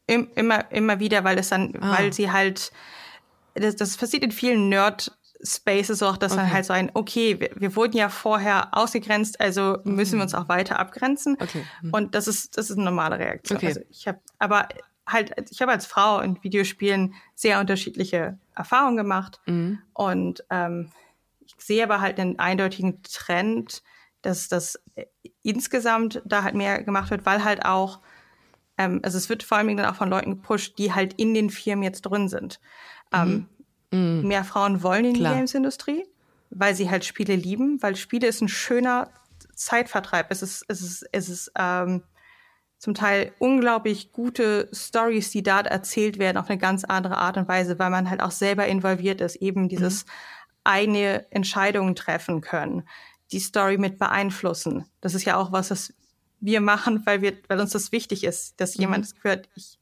[0.07, 1.97] Im, immer, immer wieder, weil es dann, ah.
[1.97, 2.71] weil sie halt,
[3.53, 6.41] das, das passiert in vielen Nerd-Spaces auch, dass okay.
[6.41, 9.95] dann halt so ein, okay, wir, wir, wurden ja vorher ausgegrenzt, also mhm.
[9.95, 11.37] müssen wir uns auch weiter abgrenzen.
[11.39, 11.65] Okay.
[11.81, 11.93] Mhm.
[11.93, 13.57] Und das ist, das ist eine normale Reaktion.
[13.57, 13.67] Okay.
[13.67, 14.67] Also ich habe, aber
[15.05, 19.79] halt, ich habe als Frau in Videospielen sehr unterschiedliche Erfahrungen gemacht mhm.
[19.93, 20.91] und ähm,
[21.57, 23.83] sehe aber halt einen eindeutigen Trend,
[24.21, 24.81] dass das
[25.43, 27.99] insgesamt da halt mehr gemacht wird, weil halt auch,
[28.77, 31.49] ähm, also es wird vor allem dann auch von Leuten gepusht, die halt in den
[31.49, 32.59] Firmen jetzt drin sind.
[33.13, 33.47] Ähm,
[33.91, 34.19] mhm.
[34.21, 34.27] Mhm.
[34.27, 35.33] Mehr Frauen wollen in Klar.
[35.33, 36.05] die Games-Industrie,
[36.49, 39.09] weil sie halt Spiele lieben, weil Spiele ist ein schöner
[39.55, 40.27] Zeitvertreib.
[40.31, 42.03] Es ist, es ist, es ist ähm,
[42.79, 47.47] zum Teil unglaublich gute Stories, die da erzählt werden, auf eine ganz andere Art und
[47.47, 49.35] Weise, weil man halt auch selber involviert ist.
[49.35, 50.11] Eben dieses mhm
[50.63, 52.87] eigene Entscheidungen treffen können,
[53.31, 54.85] die Story mit beeinflussen.
[55.01, 55.93] Das ist ja auch was, was
[56.39, 58.81] wir machen, weil wir, weil uns das wichtig ist, dass mhm.
[58.81, 59.79] jemand das gehört, ich,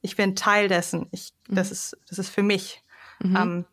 [0.00, 1.08] ich bin Teil dessen.
[1.10, 1.56] Ich, mhm.
[1.56, 2.82] das ist, das ist für mich.
[3.20, 3.36] Mhm.
[3.36, 3.64] Ähm,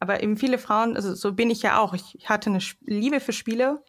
[0.00, 1.94] aber eben viele Frauen, also so bin ich ja auch.
[1.94, 3.82] Ich hatte eine Liebe für Spiele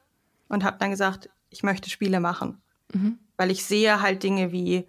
[0.47, 2.62] und habe dann gesagt, ich möchte Spiele machen.
[2.93, 3.19] Mhm.
[3.38, 4.88] Weil ich sehe halt Dinge wie,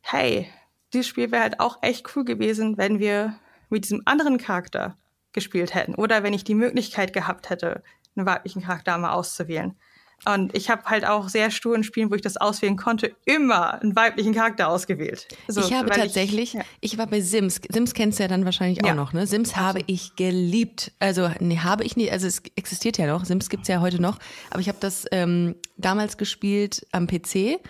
[0.00, 0.48] hey,
[0.92, 4.96] dieses Spiel wäre halt auch echt cool gewesen, wenn wir mit diesem anderen Charakter
[5.32, 5.94] gespielt hätten.
[5.94, 7.82] Oder wenn ich die Möglichkeit gehabt hätte,
[8.16, 9.76] einen weiblichen Charakter mal auszuwählen.
[10.24, 13.80] Und ich habe halt auch sehr stur in Spielen, wo ich das auswählen konnte, immer
[13.80, 15.28] einen weiblichen Charakter ausgewählt.
[15.46, 16.62] So, ich habe tatsächlich, ich, ja.
[16.80, 17.60] ich, war bei Sims.
[17.68, 18.94] Sims kennst du ja dann wahrscheinlich auch ja.
[18.94, 19.28] noch, ne?
[19.28, 20.92] Sims habe ich geliebt.
[20.98, 24.18] Also, nee, habe ich nicht, also es existiert ja noch, Sims gibt's ja heute noch.
[24.50, 27.60] Aber ich habe das ähm, damals gespielt am PC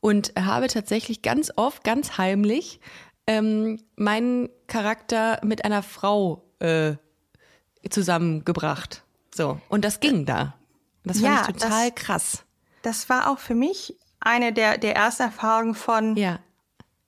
[0.00, 2.80] und habe tatsächlich ganz oft, ganz heimlich
[3.28, 6.96] ähm, meinen Charakter mit einer Frau äh,
[7.88, 9.02] zusammengebracht.
[9.34, 10.54] So, und das ging da.
[11.04, 12.44] Das fand ja, ich total das, krass.
[12.82, 16.38] Das war auch für mich eine der, der ersten Erfahrungen von, ja.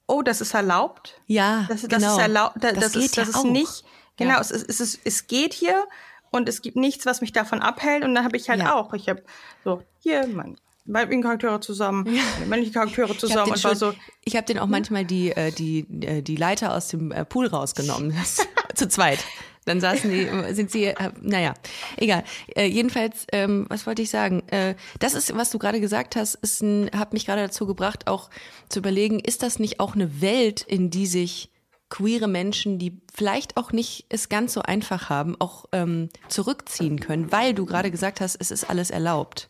[0.07, 1.21] oh, das ist erlaubt.
[1.27, 2.17] Ja, das, das genau.
[2.17, 2.57] ist erlaubt.
[2.61, 3.45] Das, das, geht ist, das ja ist auch.
[3.45, 3.85] nicht,
[4.17, 4.41] genau, ja.
[4.41, 5.85] es, es, es, es geht hier
[6.31, 8.05] und es gibt nichts, was mich davon abhält.
[8.05, 8.75] Und dann habe ich halt ja.
[8.75, 9.23] auch, ich habe
[9.63, 12.23] so, hier, mein weiblichen Charaktere zusammen, ja.
[12.47, 13.95] männliche Charaktere zusammen und war so.
[14.25, 17.47] Ich habe den auch manchmal die, äh, die, äh, die Leiter aus dem äh, Pool
[17.47, 18.15] rausgenommen.
[18.75, 19.19] zu zweit.
[19.65, 21.55] Dann saßen die, sind sie, äh, naja,
[21.97, 22.25] egal.
[22.55, 24.43] Äh, jedenfalls, ähm, was wollte ich sagen?
[24.49, 28.07] Äh, das ist, was du gerade gesagt hast, ist ein, hat mich gerade dazu gebracht,
[28.07, 28.29] auch
[28.69, 31.51] zu überlegen, ist das nicht auch eine Welt, in die sich
[31.89, 37.31] queere Menschen, die vielleicht auch nicht es ganz so einfach haben, auch ähm, zurückziehen können,
[37.31, 39.49] weil du gerade gesagt hast, es ist alles erlaubt.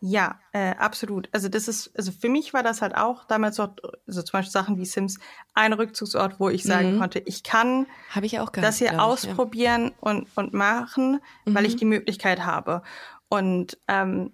[0.00, 1.28] Ja, äh, absolut.
[1.32, 3.68] Also das ist, also für mich war das halt auch damals so,
[4.06, 5.18] also zum Beispiel Sachen wie Sims,
[5.54, 6.98] ein Rückzugsort, wo ich sagen mhm.
[7.00, 7.86] konnte, ich kann
[8.22, 9.92] ich auch gehabt, das hier ausprobieren ja.
[10.00, 11.54] und, und machen, mhm.
[11.54, 11.78] weil ich mhm.
[11.78, 12.82] die Möglichkeit habe.
[13.28, 14.32] Und ähm,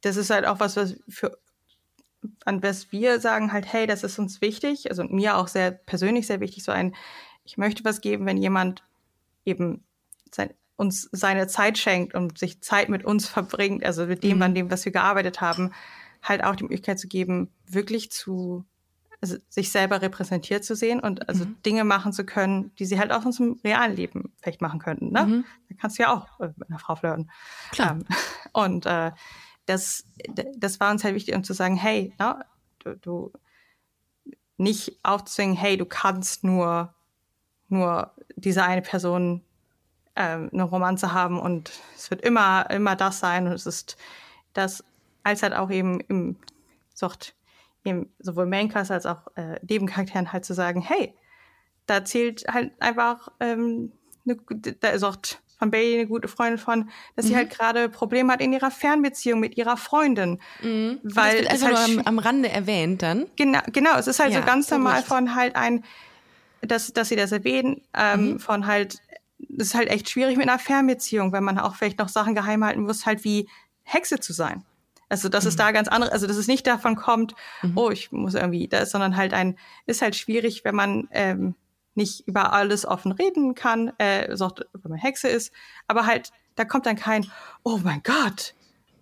[0.00, 1.38] das ist halt auch was, was für
[2.44, 6.26] an was wir sagen halt, hey, das ist uns wichtig, also mir auch sehr persönlich
[6.26, 6.94] sehr wichtig, so ein,
[7.44, 8.82] ich möchte was geben, wenn jemand
[9.44, 9.84] eben
[10.34, 14.42] sein, uns seine Zeit schenkt und sich Zeit mit uns verbringt, also mit dem, mhm.
[14.42, 15.72] an dem, was wir gearbeitet haben,
[16.22, 18.64] halt auch die Möglichkeit zu geben, wirklich zu
[19.22, 21.56] also sich selber repräsentiert zu sehen und also mhm.
[21.66, 25.12] Dinge machen zu können, die sie halt auch in unserem realen Leben vielleicht machen könnten.
[25.12, 25.26] Ne?
[25.26, 25.44] Mhm.
[25.68, 27.30] Da kannst du ja auch äh, mit einer Frau flirten.
[27.70, 27.92] Klar.
[27.92, 28.04] Ähm,
[28.54, 29.12] und äh,
[29.66, 30.06] das,
[30.56, 32.46] das war uns halt wichtig, um zu sagen, hey, ne,
[32.78, 33.32] du, du
[34.56, 36.94] nicht aufzwingen, hey, du kannst nur,
[37.68, 39.42] nur diese eine Person
[40.16, 43.96] ähm, eine Romanze haben und es wird immer, immer das sein und es ist
[44.52, 44.84] das,
[45.22, 46.36] als halt auch eben im
[46.94, 47.34] Sucht,
[47.84, 51.14] eben sowohl Maincast als auch äh, Nebencharakteren halt zu sagen, hey,
[51.86, 53.92] da zählt halt einfach ähm,
[54.24, 54.36] eine,
[54.80, 55.16] da ist auch
[55.58, 57.28] von Bailey eine gute Freundin von, dass mhm.
[57.28, 60.40] sie halt gerade Probleme hat in ihrer Fernbeziehung mit ihrer Freundin.
[60.62, 61.00] Mhm.
[61.02, 63.26] Weil das wird also halt nur am, am, Rande erwähnt dann.
[63.36, 63.96] Genau, genau.
[63.98, 65.84] Es ist halt ja, so ganz normal von halt ein,
[66.62, 68.40] dass, dass sie das erwähnen, ähm, mhm.
[68.40, 69.02] von halt
[69.48, 72.64] das ist halt echt schwierig mit einer Fernbeziehung, wenn man auch vielleicht noch Sachen geheim
[72.64, 73.48] halten muss, halt wie
[73.82, 74.64] Hexe zu sein.
[75.08, 75.48] Also, dass mhm.
[75.48, 77.72] es da ganz andere, also, dass es nicht davon kommt, mhm.
[77.76, 81.54] oh, ich muss irgendwie, das, sondern halt ein, ist halt schwierig, wenn man, ähm,
[81.96, 85.52] nicht über alles offen reden kann, äh, so, wenn man Hexe ist,
[85.88, 87.30] aber halt, da kommt dann kein,
[87.64, 88.54] oh mein Gott,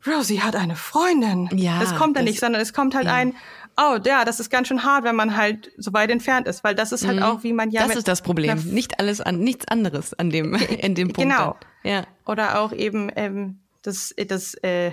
[0.07, 1.48] Rosie hat eine Freundin.
[1.53, 1.81] Ja.
[1.81, 3.14] Das kommt dann das, nicht, sondern es kommt halt ja.
[3.14, 3.35] ein,
[3.79, 6.75] oh, ja, das ist ganz schön hart, wenn man halt so weit entfernt ist, weil
[6.75, 7.23] das ist halt mhm.
[7.23, 7.87] auch, wie man ja.
[7.87, 8.59] Das ist das Problem.
[8.64, 11.31] Nicht alles an, nichts anderes an dem, in dem Punkt.
[11.31, 11.57] Genau.
[11.85, 12.05] Ja.
[12.27, 14.91] Oder auch eben, ähm, dass, dass äh,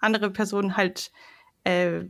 [0.00, 1.12] andere Personen halt
[1.64, 2.04] äh,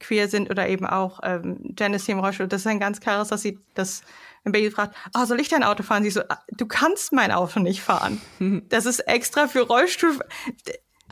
[0.00, 2.48] queer sind oder eben auch ähm, Janice im Rollstuhl.
[2.48, 4.02] Das ist ein ganz klares, dass sie das,
[4.44, 6.02] wenn Baby fragt, oh, soll ich dein Auto fahren?
[6.02, 8.20] Sie so, ah, du kannst mein Auto nicht fahren.
[8.68, 10.18] Das ist extra für Rollstuhl.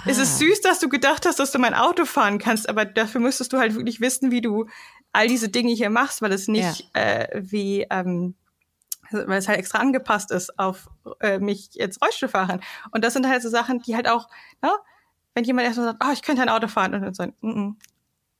[0.04, 0.10] Ah.
[0.10, 3.20] Es ist süß, dass du gedacht hast, dass du mein Auto fahren kannst, aber dafür
[3.20, 4.66] müsstest du halt wirklich wissen, wie du
[5.12, 7.00] all diese Dinge hier machst, weil es nicht ja.
[7.00, 8.34] äh, wie ähm,
[9.10, 10.88] weil es halt extra angepasst ist auf
[11.20, 12.60] äh, mich jetzt Rollstuhl fahren.
[12.90, 14.28] Und das sind halt so Sachen, die halt auch,
[14.62, 14.70] ne,
[15.34, 17.76] wenn jemand erstmal sagt, oh, ich könnte ein Auto fahren und dann so, mm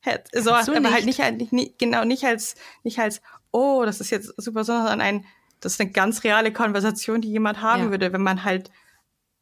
[0.05, 0.40] -mm.
[0.40, 0.92] so, aber nicht.
[0.92, 5.00] halt nicht, halt nicht, genau nicht als nicht als, oh, das ist jetzt super, sondern
[5.00, 5.24] ein,
[5.61, 7.90] das ist eine ganz reale Konversation, die jemand haben ja.
[7.90, 8.70] würde, wenn man halt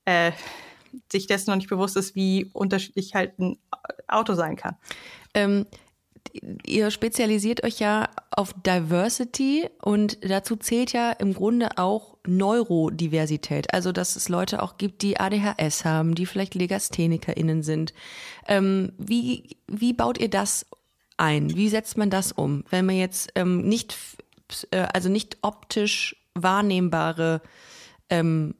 [0.04, 0.32] äh,
[1.10, 3.58] sich dessen noch nicht bewusst ist, wie unterschiedlich halt ein
[4.08, 4.76] Auto sein kann.
[5.34, 5.66] Ähm,
[6.66, 13.72] ihr spezialisiert euch ja auf Diversity und dazu zählt ja im Grunde auch Neurodiversität.
[13.74, 17.92] Also, dass es Leute auch gibt, die ADHS haben, die vielleicht LegasthenikerInnen sind.
[18.46, 20.66] Ähm, wie, wie baut ihr das
[21.16, 21.54] ein?
[21.56, 22.64] Wie setzt man das um?
[22.70, 23.96] Wenn man jetzt ähm, nicht,
[24.70, 27.42] äh, also nicht optisch wahrnehmbare
[28.08, 28.54] ähm,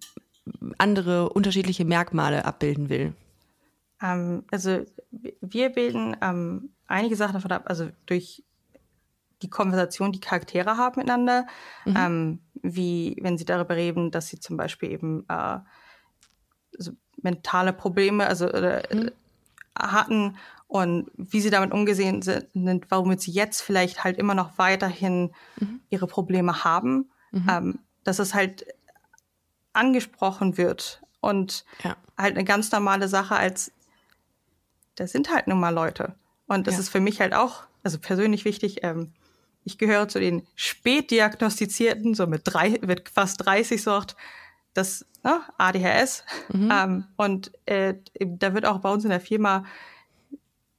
[0.78, 3.14] andere unterschiedliche Merkmale abbilden will?
[4.02, 4.84] Ähm, also
[5.40, 8.42] wir bilden ähm, einige Sachen davon ab, also durch
[9.42, 11.46] die Konversation, die Charaktere haben miteinander,
[11.84, 11.96] mhm.
[11.96, 15.58] ähm, wie wenn sie darüber reden, dass sie zum Beispiel eben äh,
[16.78, 19.10] so mentale Probleme also, äh, mhm.
[19.78, 20.36] hatten
[20.68, 22.46] und wie sie damit umgesehen sind,
[22.88, 25.80] warum sie jetzt vielleicht halt immer noch weiterhin mhm.
[25.90, 27.46] ihre Probleme haben, mhm.
[27.50, 28.64] ähm, dass es halt
[29.72, 31.96] angesprochen wird und ja.
[32.18, 33.72] halt eine ganz normale Sache als,
[34.96, 36.14] das sind halt nun mal Leute.
[36.46, 36.80] Und das ja.
[36.80, 39.12] ist für mich halt auch, also persönlich wichtig, ähm,
[39.64, 44.16] ich gehöre zu den spätdiagnostizierten, so mit, drei, mit fast 30 Sort,
[44.74, 46.24] das ne, ADHS.
[46.52, 46.72] Mhm.
[46.72, 49.64] Ähm, und äh, da wird auch bei uns in der Firma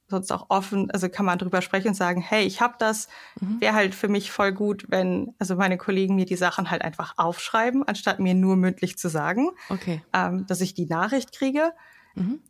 [0.08, 3.08] sonst auch offen, also kann man drüber sprechen und sagen, hey, ich habe das,
[3.40, 3.60] mhm.
[3.60, 7.14] wäre halt für mich voll gut, wenn also meine Kollegen mir die Sachen halt einfach
[7.16, 10.02] aufschreiben, anstatt mir nur mündlich zu sagen, okay.
[10.12, 11.72] ähm, dass ich die Nachricht kriege.
[12.14, 12.40] Mhm.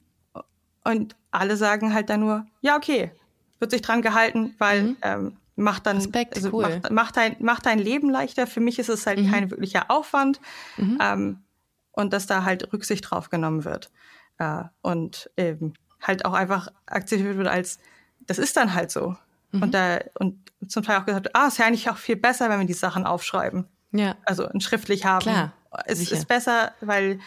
[0.84, 3.12] Und alle sagen halt dann nur, ja, okay,
[3.58, 4.96] wird sich dran gehalten, weil mhm.
[5.02, 6.62] ähm, macht dann Respekt, also cool.
[6.62, 8.46] macht, macht, dein, macht dein Leben leichter.
[8.46, 9.30] Für mich ist es halt mhm.
[9.30, 10.40] kein wirklicher Aufwand
[10.76, 10.98] mhm.
[11.00, 11.44] ähm,
[11.92, 13.90] und dass da halt Rücksicht drauf genommen wird.
[14.38, 15.74] Äh, und eben
[16.04, 17.80] halt auch einfach akzeptiert wird als,
[18.20, 19.16] das ist dann halt so.
[19.52, 19.62] Mhm.
[19.62, 20.38] Und da, und
[20.68, 23.04] zum Teil auch gesagt, ah, ist ja eigentlich auch viel besser, wenn wir die Sachen
[23.04, 23.66] aufschreiben.
[23.92, 24.16] Ja.
[24.24, 25.22] Also schriftlich haben.
[25.22, 25.52] Klar.
[25.86, 26.16] Es sicher.
[26.16, 27.18] ist besser, weil,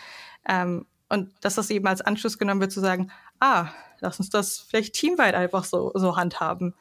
[0.48, 3.68] ähm, und dass das eben als Anschluss genommen wird, zu sagen, ah,
[4.00, 6.74] lass uns das vielleicht teamweit einfach so, so handhaben.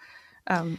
[0.46, 0.78] Ähm,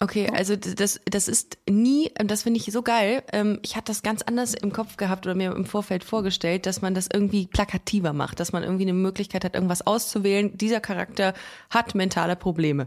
[0.00, 3.24] Okay, also das, das ist nie, das finde ich so geil.
[3.32, 6.80] Ähm, ich hatte das ganz anders im Kopf gehabt oder mir im Vorfeld vorgestellt, dass
[6.80, 10.56] man das irgendwie plakativer macht, dass man irgendwie eine Möglichkeit hat, irgendwas auszuwählen.
[10.56, 11.34] Dieser Charakter
[11.68, 12.86] hat mentale Probleme.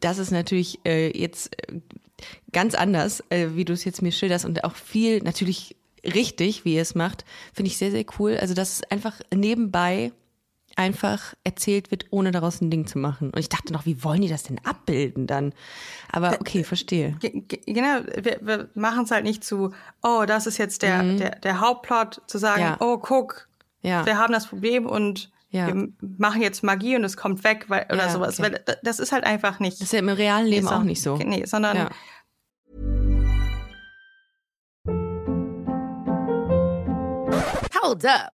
[0.00, 1.80] Das ist natürlich äh, jetzt äh,
[2.52, 6.74] ganz anders, äh, wie du es jetzt mir schilderst und auch viel natürlich richtig, wie
[6.74, 7.24] ihr es macht.
[7.54, 8.36] Finde ich sehr, sehr cool.
[8.36, 10.12] Also, dass es einfach nebenbei
[10.76, 13.30] einfach erzählt wird, ohne daraus ein Ding zu machen.
[13.30, 15.52] Und ich dachte noch, wie wollen die das denn abbilden dann?
[16.10, 17.16] Aber okay, verstehe.
[17.20, 21.18] Genau, wir, wir machen es halt nicht zu, oh, das ist jetzt der, mhm.
[21.18, 22.76] der, der Hauptplot, zu sagen, ja.
[22.80, 23.48] oh, guck,
[23.82, 24.04] ja.
[24.06, 25.66] wir haben das Problem und ja.
[25.66, 28.38] wir machen jetzt Magie und es kommt weg weil, oder ja, sowas.
[28.38, 28.52] Okay.
[28.66, 29.80] Weil das ist halt einfach nicht.
[29.80, 31.16] Das ist ja im realen Leben auch nicht so.
[31.16, 31.90] Nee, sondern
[37.82, 38.39] Hold up.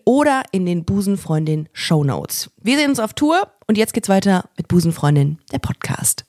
[0.05, 2.51] oder in den Busenfreundin Show Notes.
[2.61, 6.25] Wir sehen uns auf Tour und jetzt geht's weiter mit Busenfreundin, der Podcast.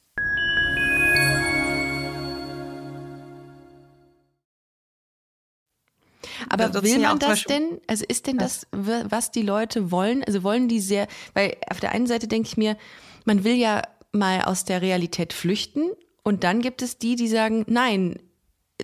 [6.49, 7.81] Aber will man das denn?
[7.87, 10.23] Also ist denn das, was die Leute wollen?
[10.25, 12.77] Also wollen die sehr, weil auf der einen Seite denke ich mir,
[13.25, 15.91] man will ja mal aus der Realität flüchten
[16.23, 18.19] und dann gibt es die, die sagen, nein,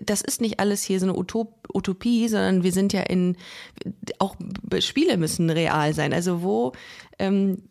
[0.04, 3.36] das ist nicht alles hier so eine Utop Utopie, sondern wir sind ja in,
[4.18, 4.36] auch
[4.80, 6.12] Spiele müssen real sein.
[6.12, 6.72] Also wo
[7.18, 7.68] ähm,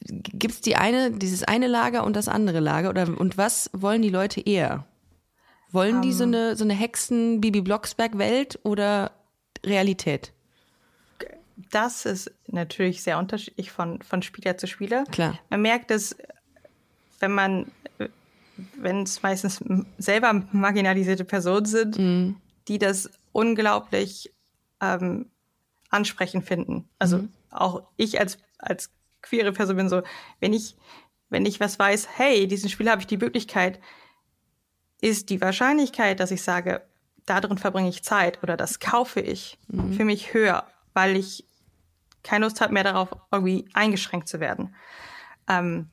[0.00, 2.90] gibt es die eine, dieses eine Lager und das andere Lager?
[2.90, 4.86] Oder und was wollen die Leute eher?
[5.72, 6.34] Wollen um, die so ähm.
[6.34, 9.12] eine, so eine Hexen-Bibi Blocksberg-Welt oder
[9.64, 10.32] Realität?
[11.70, 15.04] Das ist natürlich sehr unterschiedlich von, von Spieler zu Spieler.
[15.10, 15.38] Klar.
[15.50, 16.16] Man merkt es,
[17.18, 17.66] wenn man
[18.76, 19.62] wenn es meistens
[19.98, 22.36] selber marginalisierte Personen sind, mhm.
[22.68, 24.32] die das unglaublich
[24.80, 25.30] ähm,
[25.90, 26.88] ansprechend finden.
[26.98, 27.32] Also mhm.
[27.50, 28.90] auch ich als, als
[29.22, 30.02] queere Person bin so,
[30.40, 30.76] wenn ich,
[31.28, 33.80] wenn ich was weiß, hey, diesen Spiel habe ich die Möglichkeit,
[35.00, 36.82] ist die Wahrscheinlichkeit, dass ich sage,
[37.26, 39.92] darin verbringe ich Zeit oder das kaufe ich, mhm.
[39.92, 41.46] für mich höher, weil ich
[42.22, 44.74] keine Lust habe mehr darauf, irgendwie eingeschränkt zu werden.
[45.48, 45.90] Ähm,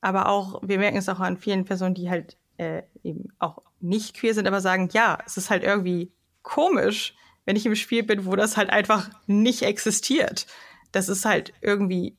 [0.00, 4.14] aber auch, wir merken es auch an vielen Personen, die halt äh, eben auch nicht
[4.14, 8.26] queer sind, aber sagen, ja, es ist halt irgendwie komisch, wenn ich im Spiel bin,
[8.26, 10.46] wo das halt einfach nicht existiert.
[10.92, 12.16] Das ist halt irgendwie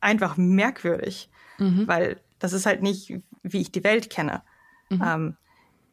[0.00, 1.86] einfach merkwürdig, mhm.
[1.86, 4.42] weil das ist halt nicht, wie ich die Welt kenne.
[4.90, 5.02] Mhm.
[5.04, 5.36] Ähm,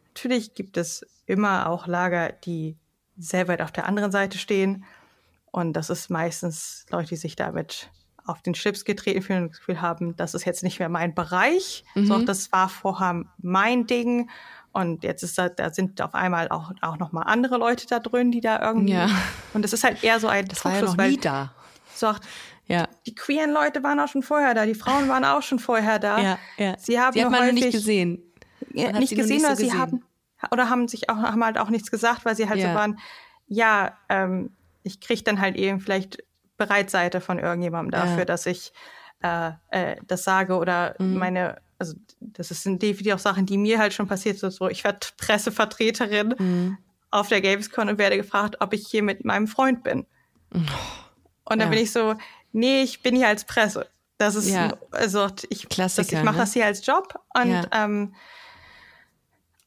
[0.10, 2.78] natürlich gibt es immer auch Lager, die
[3.18, 4.86] sehr weit auf der anderen Seite stehen.
[5.52, 7.92] Und das ist meistens Leute, die sich damit
[8.26, 11.14] auf den Schlips getreten fühlen und das Gefühl haben, das ist jetzt nicht mehr mein
[11.14, 11.84] Bereich.
[11.96, 12.06] Mhm.
[12.06, 14.30] So, das war vorher mein Ding.
[14.72, 18.00] Und jetzt ist da, da sind auf einmal auch, auch noch mal andere Leute da
[18.00, 18.94] drin, die da irgendwie.
[18.94, 19.10] Ja.
[19.54, 21.54] Und es ist halt eher so ein Das war ja noch nie da.
[21.94, 22.14] So,
[22.66, 22.88] ja.
[23.06, 26.20] Die queeren Leute waren auch schon vorher da, die Frauen waren auch schon vorher da.
[26.20, 26.76] Ja, ja.
[26.80, 28.24] Sie haben sie hat man häufig, nicht gesehen.
[28.74, 30.04] Man nicht gesehen, oder so sie haben
[30.52, 32.70] oder haben sich auch haben halt auch nichts gesagt, weil sie halt ja.
[32.70, 33.00] so waren,
[33.48, 34.52] ja, ähm,
[34.82, 36.24] ich kriege dann halt eben vielleicht
[36.58, 38.26] Bereitseite von irgendjemandem dafür, ja.
[38.26, 38.74] dass ich
[39.22, 41.18] äh, äh, das sage oder mhm.
[41.18, 44.52] meine, also das sind definitiv auch Sachen, die mir halt schon passiert sind.
[44.52, 46.78] So, ich werde Pressevertreterin mhm.
[47.10, 50.06] auf der Gamescom und werde gefragt, ob ich hier mit meinem Freund bin.
[50.54, 50.60] Oh.
[51.46, 51.70] Und dann ja.
[51.70, 52.16] bin ich so,
[52.52, 53.88] nee, ich bin hier als Presse.
[54.18, 54.78] Das ist, ja.
[54.92, 56.42] also ich, das, ich mache ne?
[56.42, 58.14] das hier als Job und ähm,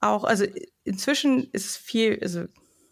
[0.00, 0.44] auch, also
[0.84, 2.44] inzwischen ist es viel, also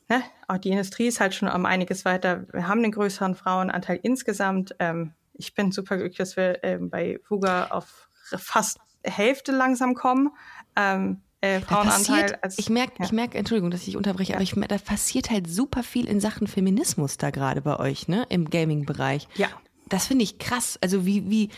[0.08, 2.46] ne, auch die Industrie ist halt schon um einiges weiter.
[2.52, 4.74] Wir haben einen größeren Frauenanteil insgesamt.
[4.78, 10.30] Ähm, ich bin super glücklich, dass wir ähm, bei Fuga auf fast Hälfte langsam kommen.
[10.76, 12.22] Ähm, äh, Frauenanteil.
[12.22, 13.04] Passiert, als, ich merke, ja.
[13.04, 14.36] ich merke, Entschuldigung, dass ich unterbreche, ja.
[14.36, 18.24] aber ich, da passiert halt super viel in Sachen Feminismus da gerade bei euch, ne,
[18.30, 19.28] im Gaming-Bereich.
[19.34, 19.48] Ja.
[19.88, 20.78] Das finde ich krass.
[20.80, 21.50] Also wie, wie,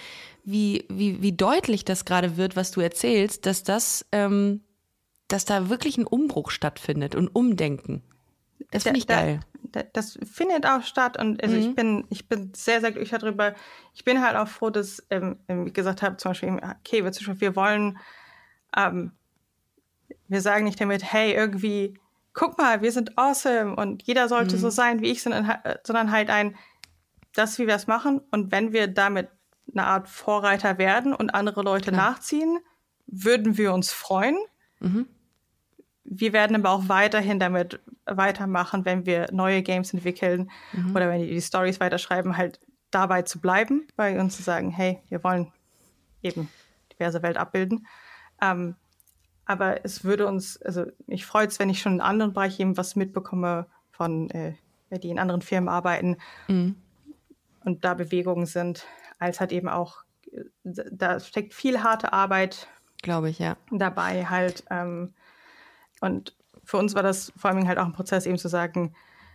[0.44, 4.62] wie, wie, wie deutlich das gerade wird, was du erzählst, dass das, ähm,
[5.28, 8.02] dass da wirklich ein Umbruch stattfindet und Umdenken.
[8.70, 9.40] Das finde ich geil.
[9.62, 11.62] Da, da, das findet auch statt und also mhm.
[11.62, 13.54] ich bin ich bin sehr sehr glücklich darüber.
[13.94, 17.40] Ich bin halt auch froh, dass ähm, ähm wie gesagt habe zum Beispiel okay wir,
[17.40, 17.98] wir wollen
[18.76, 19.12] ähm,
[20.28, 21.98] wir sagen nicht damit hey irgendwie
[22.32, 24.60] guck mal wir sind awesome und jeder sollte mhm.
[24.60, 25.52] so sein wie ich sondern,
[25.84, 26.56] sondern halt ein
[27.34, 29.28] das wie wir es machen und wenn wir damit
[29.72, 32.12] eine Art Vorreiter werden und andere Leute Klar.
[32.12, 32.58] nachziehen
[33.06, 34.36] würden wir uns freuen.
[34.80, 35.06] Mhm
[36.08, 40.94] wir werden aber auch weiterhin damit weitermachen, wenn wir neue Games entwickeln mhm.
[40.94, 45.00] oder wenn die, die Stories weiterschreiben, halt dabei zu bleiben, bei uns zu sagen, hey,
[45.08, 45.52] wir wollen
[46.22, 46.48] eben
[46.92, 47.86] diverse Welt abbilden.
[48.40, 48.76] Ähm,
[49.44, 52.76] aber es würde uns, also mich freut es, wenn ich schon in anderen Bereichen eben
[52.76, 54.54] was mitbekomme von, äh,
[54.90, 56.16] die in anderen Firmen arbeiten
[56.48, 56.76] mhm.
[57.64, 58.86] und da Bewegungen sind,
[59.18, 59.98] als halt eben auch,
[60.64, 62.68] da steckt viel harte Arbeit,
[63.02, 64.64] glaube ich, ja, dabei halt.
[64.70, 65.14] Ähm,
[66.00, 66.34] und
[66.64, 68.94] für uns war das vor allem halt auch ein Prozess, eben zu sagen,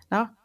[0.10, 0.36] na,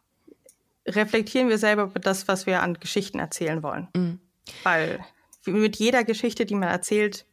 [0.87, 3.89] reflektieren wir selber über das, was wir an Geschichten erzählen wollen.
[3.95, 4.21] Mhm.
[4.62, 5.05] Weil
[5.45, 7.27] mit jeder Geschichte, die man erzählt,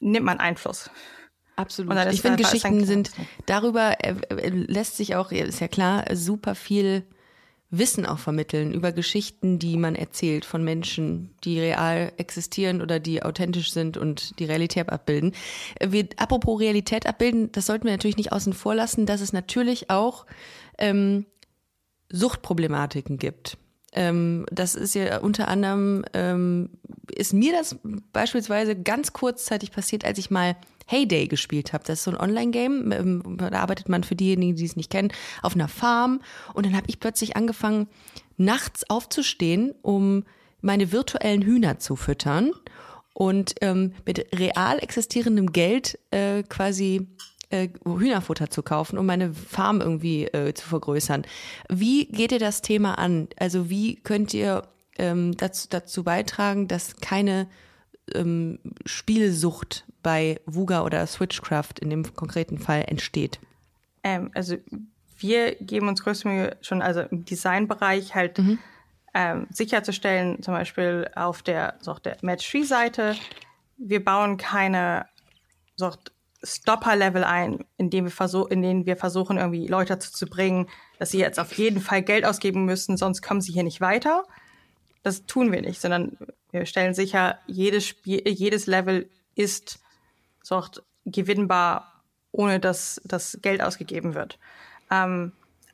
[0.00, 0.90] nimmt man Einfluss.
[1.56, 1.96] Absolut.
[2.12, 3.10] Ich finde, Geschichten sind
[3.46, 7.06] darüber äh, äh, lässt sich auch, ist ja klar, super viel
[7.70, 13.22] Wissen auch vermitteln über Geschichten, die man erzählt von Menschen, die real existieren oder die
[13.22, 15.32] authentisch sind und die Realität abbilden.
[15.84, 19.90] Wir, apropos Realität abbilden, das sollten wir natürlich nicht außen vor lassen, dass es natürlich
[19.90, 20.26] auch
[20.78, 21.26] ähm,
[22.10, 23.58] Suchtproblematiken gibt.
[23.92, 26.70] Ähm, das ist ja unter anderem, ähm,
[27.12, 27.78] ist mir das
[28.12, 30.56] beispielsweise ganz kurzzeitig passiert, als ich mal
[30.86, 31.84] Heyday gespielt habe.
[31.84, 32.92] Das ist so ein Online-Game.
[32.92, 35.12] Ähm, da arbeitet man für diejenigen, die es nicht kennen,
[35.42, 36.20] auf einer Farm.
[36.54, 37.88] Und dann habe ich plötzlich angefangen,
[38.36, 40.24] nachts aufzustehen, um
[40.60, 42.52] meine virtuellen Hühner zu füttern
[43.14, 47.08] und ähm, mit real existierendem Geld äh, quasi
[47.50, 51.24] äh, Hühnerfutter zu kaufen, um meine Farm irgendwie äh, zu vergrößern.
[51.68, 53.28] Wie geht ihr das Thema an?
[53.38, 54.62] Also wie könnt ihr
[54.98, 57.48] ähm, dazu, dazu beitragen, dass keine
[58.14, 63.40] ähm, Spielsucht bei Vuga oder Switchcraft in dem konkreten Fall entsteht?
[64.02, 64.56] Ähm, also
[65.18, 68.58] wir geben uns größte Mühe schon, also im Designbereich halt mhm.
[69.14, 73.16] ähm, sicherzustellen, zum Beispiel auf der, so der Match-Tree-Seite,
[73.78, 75.06] wir bauen keine
[75.76, 75.90] so
[76.42, 80.68] Stopper-Level ein, in dem wir versuchen, in denen wir versuchen, irgendwie Leute dazu zu bringen,
[80.98, 84.24] dass sie jetzt auf jeden Fall Geld ausgeben müssen, sonst kommen sie hier nicht weiter.
[85.02, 86.16] Das tun wir nicht, sondern
[86.50, 89.78] wir stellen sicher, jedes Spiel, jedes Level ist
[90.42, 90.62] so
[91.04, 94.38] gewinnbar, ohne dass das Geld ausgegeben wird.
[94.90, 95.32] Ähm,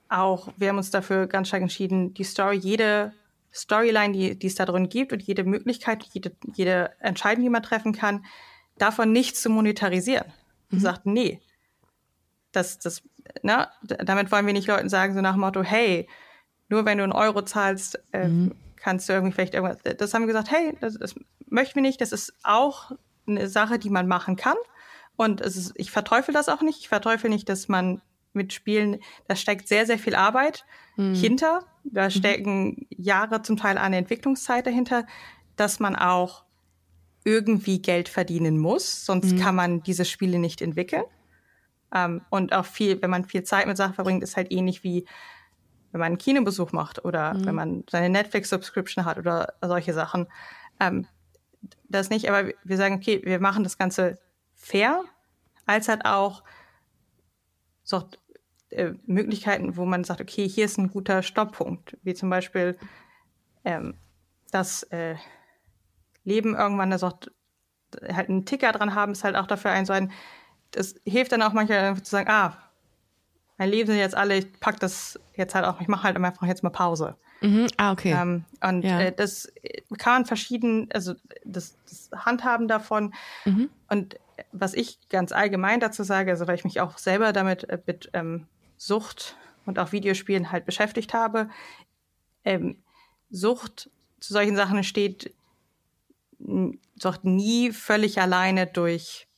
[0.09, 3.12] auch wir haben uns dafür ganz stark entschieden, die Story, jede
[3.53, 7.62] Storyline, die, die es da drin gibt und jede Möglichkeit, jede, jede Entscheidung, die man
[7.62, 8.25] treffen kann,
[8.79, 10.33] davon nichts zu monetarisieren.
[10.70, 10.81] Mhm.
[10.81, 11.41] Sagt, nee,
[12.53, 13.03] das, das,
[13.43, 16.09] na, damit wollen wir nicht Leuten sagen, so nach dem Motto, hey,
[16.68, 18.53] nur wenn du einen Euro zahlst, äh, mhm
[18.83, 19.78] kannst du irgendwie vielleicht irgendwas.
[19.97, 21.14] Das haben wir gesagt, hey, das, das
[21.49, 22.01] möchten wir nicht.
[22.01, 22.91] Das ist auch
[23.26, 24.57] eine Sache, die man machen kann.
[25.16, 26.80] Und es ist, ich verteufel das auch nicht.
[26.80, 28.03] Ich verteufel nicht, dass man
[28.33, 30.64] mit Spielen, da steckt sehr, sehr viel Arbeit
[30.97, 31.14] mhm.
[31.14, 31.64] hinter.
[31.85, 32.11] Da mhm.
[32.11, 35.07] stecken Jahre zum Teil an Entwicklungszeit dahinter,
[35.55, 36.45] dass man auch
[37.24, 39.07] irgendwie Geld verdienen muss.
[39.07, 39.39] Sonst mhm.
[39.39, 41.05] kann man diese Spiele nicht entwickeln.
[41.95, 45.07] Ähm, und auch viel, wenn man viel Zeit mit Sachen verbringt, ist halt ähnlich wie
[45.93, 47.47] wenn man einen Kinobesuch macht oder mhm.
[47.47, 50.26] wenn man seine Netflix-Subscription hat oder solche Sachen.
[50.80, 51.07] Ähm,
[51.88, 54.18] das nicht, aber wir sagen, okay, wir machen das Ganze
[54.57, 55.05] fair,
[55.66, 56.43] als halt auch
[57.84, 58.09] so
[58.70, 62.78] äh, Möglichkeiten, wo man sagt, okay, hier ist ein guter Stopppunkt, wie zum Beispiel
[63.64, 63.95] ähm,
[64.51, 65.16] das äh,
[66.24, 67.18] Leben irgendwann, das auch
[68.12, 70.11] halt einen Ticker dran haben, ist halt auch dafür ein so ein,
[70.70, 72.57] das hilft dann auch manchmal zu sagen, ah,
[73.62, 76.48] mein Leben sind jetzt alle, ich pack das jetzt halt auch, ich mache halt einfach
[76.48, 77.14] jetzt mal Pause.
[77.42, 77.68] Mhm.
[77.76, 78.12] Ah, okay.
[78.12, 79.00] Ähm, und ja.
[79.00, 79.52] äh, das
[79.98, 83.14] kann man verschieden, also das, das Handhaben davon.
[83.44, 83.70] Mhm.
[83.88, 84.18] Und
[84.50, 88.10] was ich ganz allgemein dazu sage, also weil ich mich auch selber damit äh, mit
[88.14, 91.48] ähm, Sucht und auch Videospielen halt beschäftigt habe,
[92.44, 92.82] ähm,
[93.30, 95.32] Sucht zu solchen Sachen entsteht
[96.40, 99.28] doch nie völlig alleine durch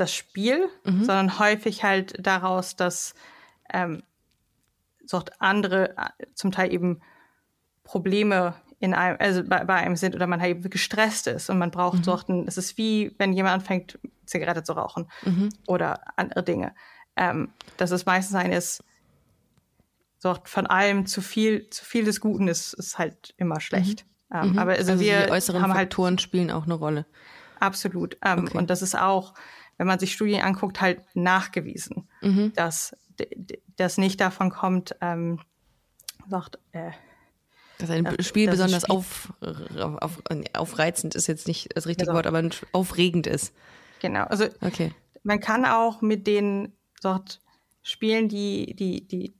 [0.00, 1.04] das Spiel, mhm.
[1.04, 3.14] sondern häufig halt daraus, dass
[3.72, 4.02] ähm,
[5.04, 7.00] so andere äh, zum Teil eben
[7.84, 11.58] Probleme in einem, also bei, bei, einem sind oder man halt eben gestresst ist und
[11.58, 12.04] man braucht mhm.
[12.04, 12.44] Sorten.
[12.48, 15.50] Es ist wie, wenn jemand anfängt, Zigarette zu rauchen mhm.
[15.66, 16.74] oder andere Dinge.
[17.16, 18.82] Ähm, dass es meistens ein ist,
[20.22, 24.04] Sort von allem zu viel, zu viel des Guten ist, ist halt immer schlecht.
[24.28, 24.36] Mhm.
[24.36, 24.58] Ähm, mhm.
[24.58, 27.06] aber also, also wir die äußeren haben halt Faktoren halt, spielen auch eine Rolle.
[27.58, 28.18] Absolut.
[28.22, 28.58] Ähm, okay.
[28.58, 29.34] Und das ist auch,
[29.80, 32.52] wenn man sich Studien anguckt, halt nachgewiesen, mhm.
[32.54, 32.94] dass
[33.76, 35.40] das nicht davon kommt, ähm,
[36.28, 36.90] sagt, äh,
[37.78, 39.32] dass ein das, Spiel das besonders Spiel auf,
[40.02, 40.22] auf,
[40.52, 43.54] aufreizend ist jetzt nicht das richtige also, Wort, aber aufregend ist.
[44.00, 44.24] Genau.
[44.24, 44.92] Also okay.
[45.22, 47.40] man kann auch mit den sagt,
[47.82, 49.34] Spielen, die, die, die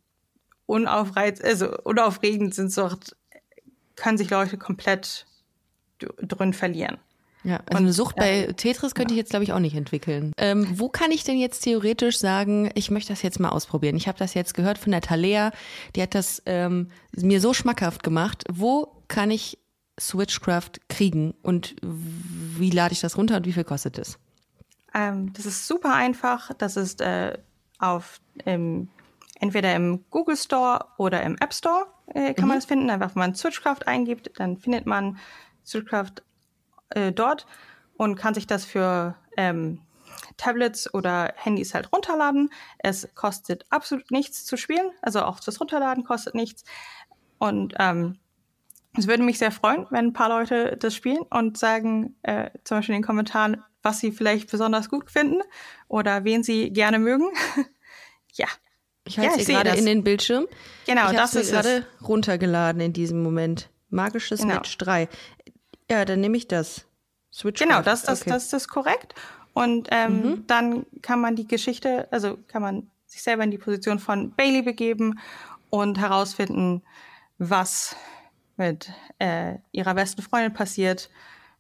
[0.65, 3.15] unaufreiz, also unaufregend sind, sagt,
[3.95, 5.27] können sich Leute komplett
[5.99, 6.97] drin verlieren.
[7.43, 9.17] Ja, also und, eine Sucht bei äh, Tetris könnte ja.
[9.17, 10.33] ich jetzt, glaube ich, auch nicht entwickeln.
[10.37, 13.97] Ähm, wo kann ich denn jetzt theoretisch sagen, ich möchte das jetzt mal ausprobieren?
[13.97, 15.53] Ich habe das jetzt gehört von der Talea,
[15.97, 18.45] die hat das ähm, mir so schmackhaft gemacht.
[18.51, 19.59] Wo kann ich
[19.99, 24.19] Switchcraft kriegen und wie lade ich das runter und wie viel kostet es?
[24.95, 26.51] Ähm, das ist super einfach.
[26.59, 27.39] Das ist äh,
[27.79, 28.89] auf ähm,
[29.39, 32.49] entweder im Google Store oder im App Store äh, kann mhm.
[32.49, 32.91] man das finden.
[32.91, 35.19] Einfach, wenn man Switchcraft eingibt, dann findet man
[35.65, 36.23] Switchcraft
[36.91, 37.47] äh, dort
[37.97, 39.81] und kann sich das für ähm,
[40.37, 42.51] Tablets oder Handys halt runterladen.
[42.79, 46.65] Es kostet absolut nichts zu spielen, also auch das Runterladen kostet nichts.
[47.39, 48.19] Und ähm,
[48.97, 52.79] es würde mich sehr freuen, wenn ein paar Leute das spielen und sagen, äh, zum
[52.79, 55.43] Beispiel in den Kommentaren, was sie vielleicht besonders gut finden
[55.89, 57.31] oder wen sie gerne mögen.
[58.33, 58.47] ja.
[59.05, 60.47] Ich halte ja, sie gerade in den Bildschirm.
[60.87, 63.71] Genau, ich das ist gerade runtergeladen in diesem Moment.
[63.89, 64.55] Magisches genau.
[64.55, 65.09] Match 3.
[65.91, 66.87] Ja, dann nehme ich das.
[67.33, 68.31] Switch genau, das, das, okay.
[68.31, 69.15] das ist korrekt.
[69.53, 70.47] Und ähm, mhm.
[70.47, 74.63] dann kann man die Geschichte, also kann man sich selber in die Position von Bailey
[74.63, 75.19] begeben
[75.69, 76.83] und herausfinden,
[77.39, 77.97] was
[78.57, 81.11] mit äh, ihrer besten Freundin passiert,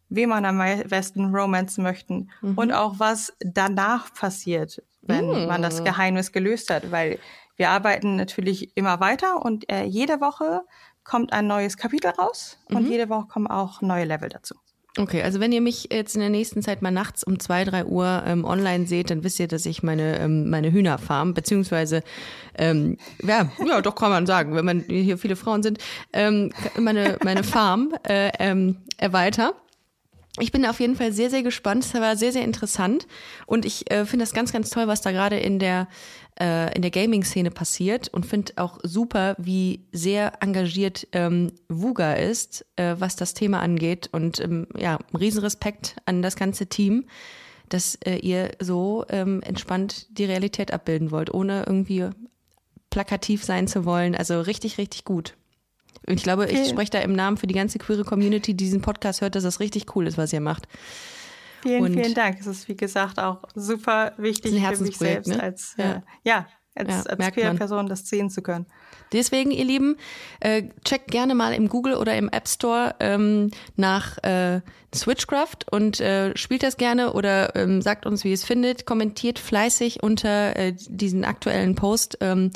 [0.08, 0.58] wem man am
[0.88, 2.56] besten romanzen möchten mhm.
[2.56, 5.46] und auch was danach passiert, wenn mhm.
[5.46, 7.18] man das Geheimnis gelöst hat, weil
[7.56, 10.62] wir arbeiten natürlich immer weiter und äh, jede Woche
[11.10, 12.76] kommt ein neues Kapitel raus mhm.
[12.76, 14.54] und jede Woche kommen auch neue Level dazu.
[14.96, 17.84] Okay, also wenn ihr mich jetzt in der nächsten Zeit mal nachts um zwei, drei
[17.84, 22.02] Uhr ähm, online seht, dann wisst ihr, dass ich meine, ähm, meine Hühnerfarm, beziehungsweise,
[22.56, 25.78] ähm, ja, ja, doch kann man sagen, wenn man hier viele Frauen sind,
[26.12, 29.54] ähm, meine, meine Farm äh, ähm, erweiter.
[30.38, 31.84] Ich bin auf jeden Fall sehr, sehr gespannt.
[31.84, 33.06] Es war sehr, sehr interessant.
[33.46, 35.88] Und ich äh, finde das ganz, ganz toll, was da gerade in der
[36.36, 42.94] äh, der Gaming-Szene passiert und finde auch super, wie sehr engagiert ähm, Vuga ist, äh,
[42.98, 44.08] was das Thema angeht.
[44.12, 47.04] Und ähm, ja, riesen Respekt an das ganze Team,
[47.68, 52.08] dass äh, ihr so ähm, entspannt die Realität abbilden wollt, ohne irgendwie
[52.88, 54.14] plakativ sein zu wollen.
[54.14, 55.36] Also richtig, richtig gut.
[56.06, 58.80] Und ich glaube, ich spreche da im Namen für die ganze queere Community, die diesen
[58.80, 60.66] Podcast hört, dass das richtig cool ist, was ihr macht.
[61.62, 62.40] Vielen, und vielen Dank.
[62.40, 65.42] Es ist, wie gesagt, auch super wichtig für mich selbst, ne?
[65.42, 65.92] als, ja.
[65.92, 68.66] Äh, ja, als, ja, als queer Person das sehen zu können.
[69.12, 69.96] Deswegen, ihr Lieben,
[70.38, 74.60] äh, checkt gerne mal im Google oder im App Store ähm, nach äh,
[74.94, 78.86] Switchcraft und äh, spielt das gerne oder ähm, sagt uns, wie ihr es findet.
[78.86, 82.50] Kommentiert fleißig unter äh, diesen aktuellen Post ähm,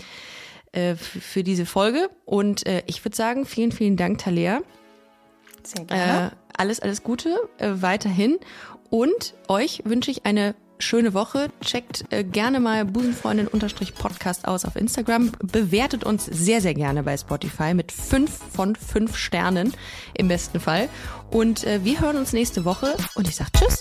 [0.74, 2.10] äh, für diese Folge.
[2.24, 4.60] Und äh, ich würde sagen, vielen, vielen Dank, Talea.
[5.62, 6.26] Sehr gerne.
[6.28, 8.38] Äh, alles, alles Gute äh, weiterhin.
[8.90, 11.48] Und euch wünsche ich eine schöne Woche.
[11.60, 15.32] Checkt äh, gerne mal Busenfreundin-Podcast aus auf Instagram.
[15.42, 19.72] Bewertet uns sehr, sehr gerne bei Spotify mit fünf von fünf Sternen
[20.14, 20.88] im besten Fall.
[21.30, 23.80] Und äh, wir hören uns nächste Woche und ich sage Tschüss.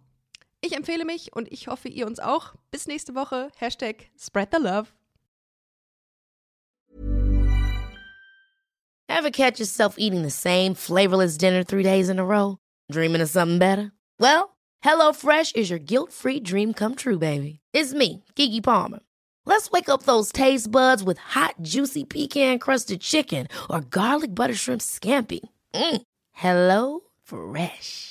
[0.63, 2.53] Ich empfehle mich und ich hoffe, ihr uns auch.
[2.69, 3.49] Bis nächste Woche.
[3.57, 4.89] Hashtag Spread the Love.
[9.09, 12.57] Ever catch yourself eating the same flavorless dinner three days in a row?
[12.91, 13.91] Dreaming of something better?
[14.19, 17.59] Well, HelloFresh is your guilt-free dream come true, baby.
[17.73, 18.99] It's me, Kiki Palmer.
[19.45, 24.81] Let's wake up those taste buds with hot, juicy pecan-crusted chicken or garlic butter shrimp
[24.81, 25.41] scampi.
[25.73, 26.01] Mm.
[26.31, 28.10] Hello Fresh.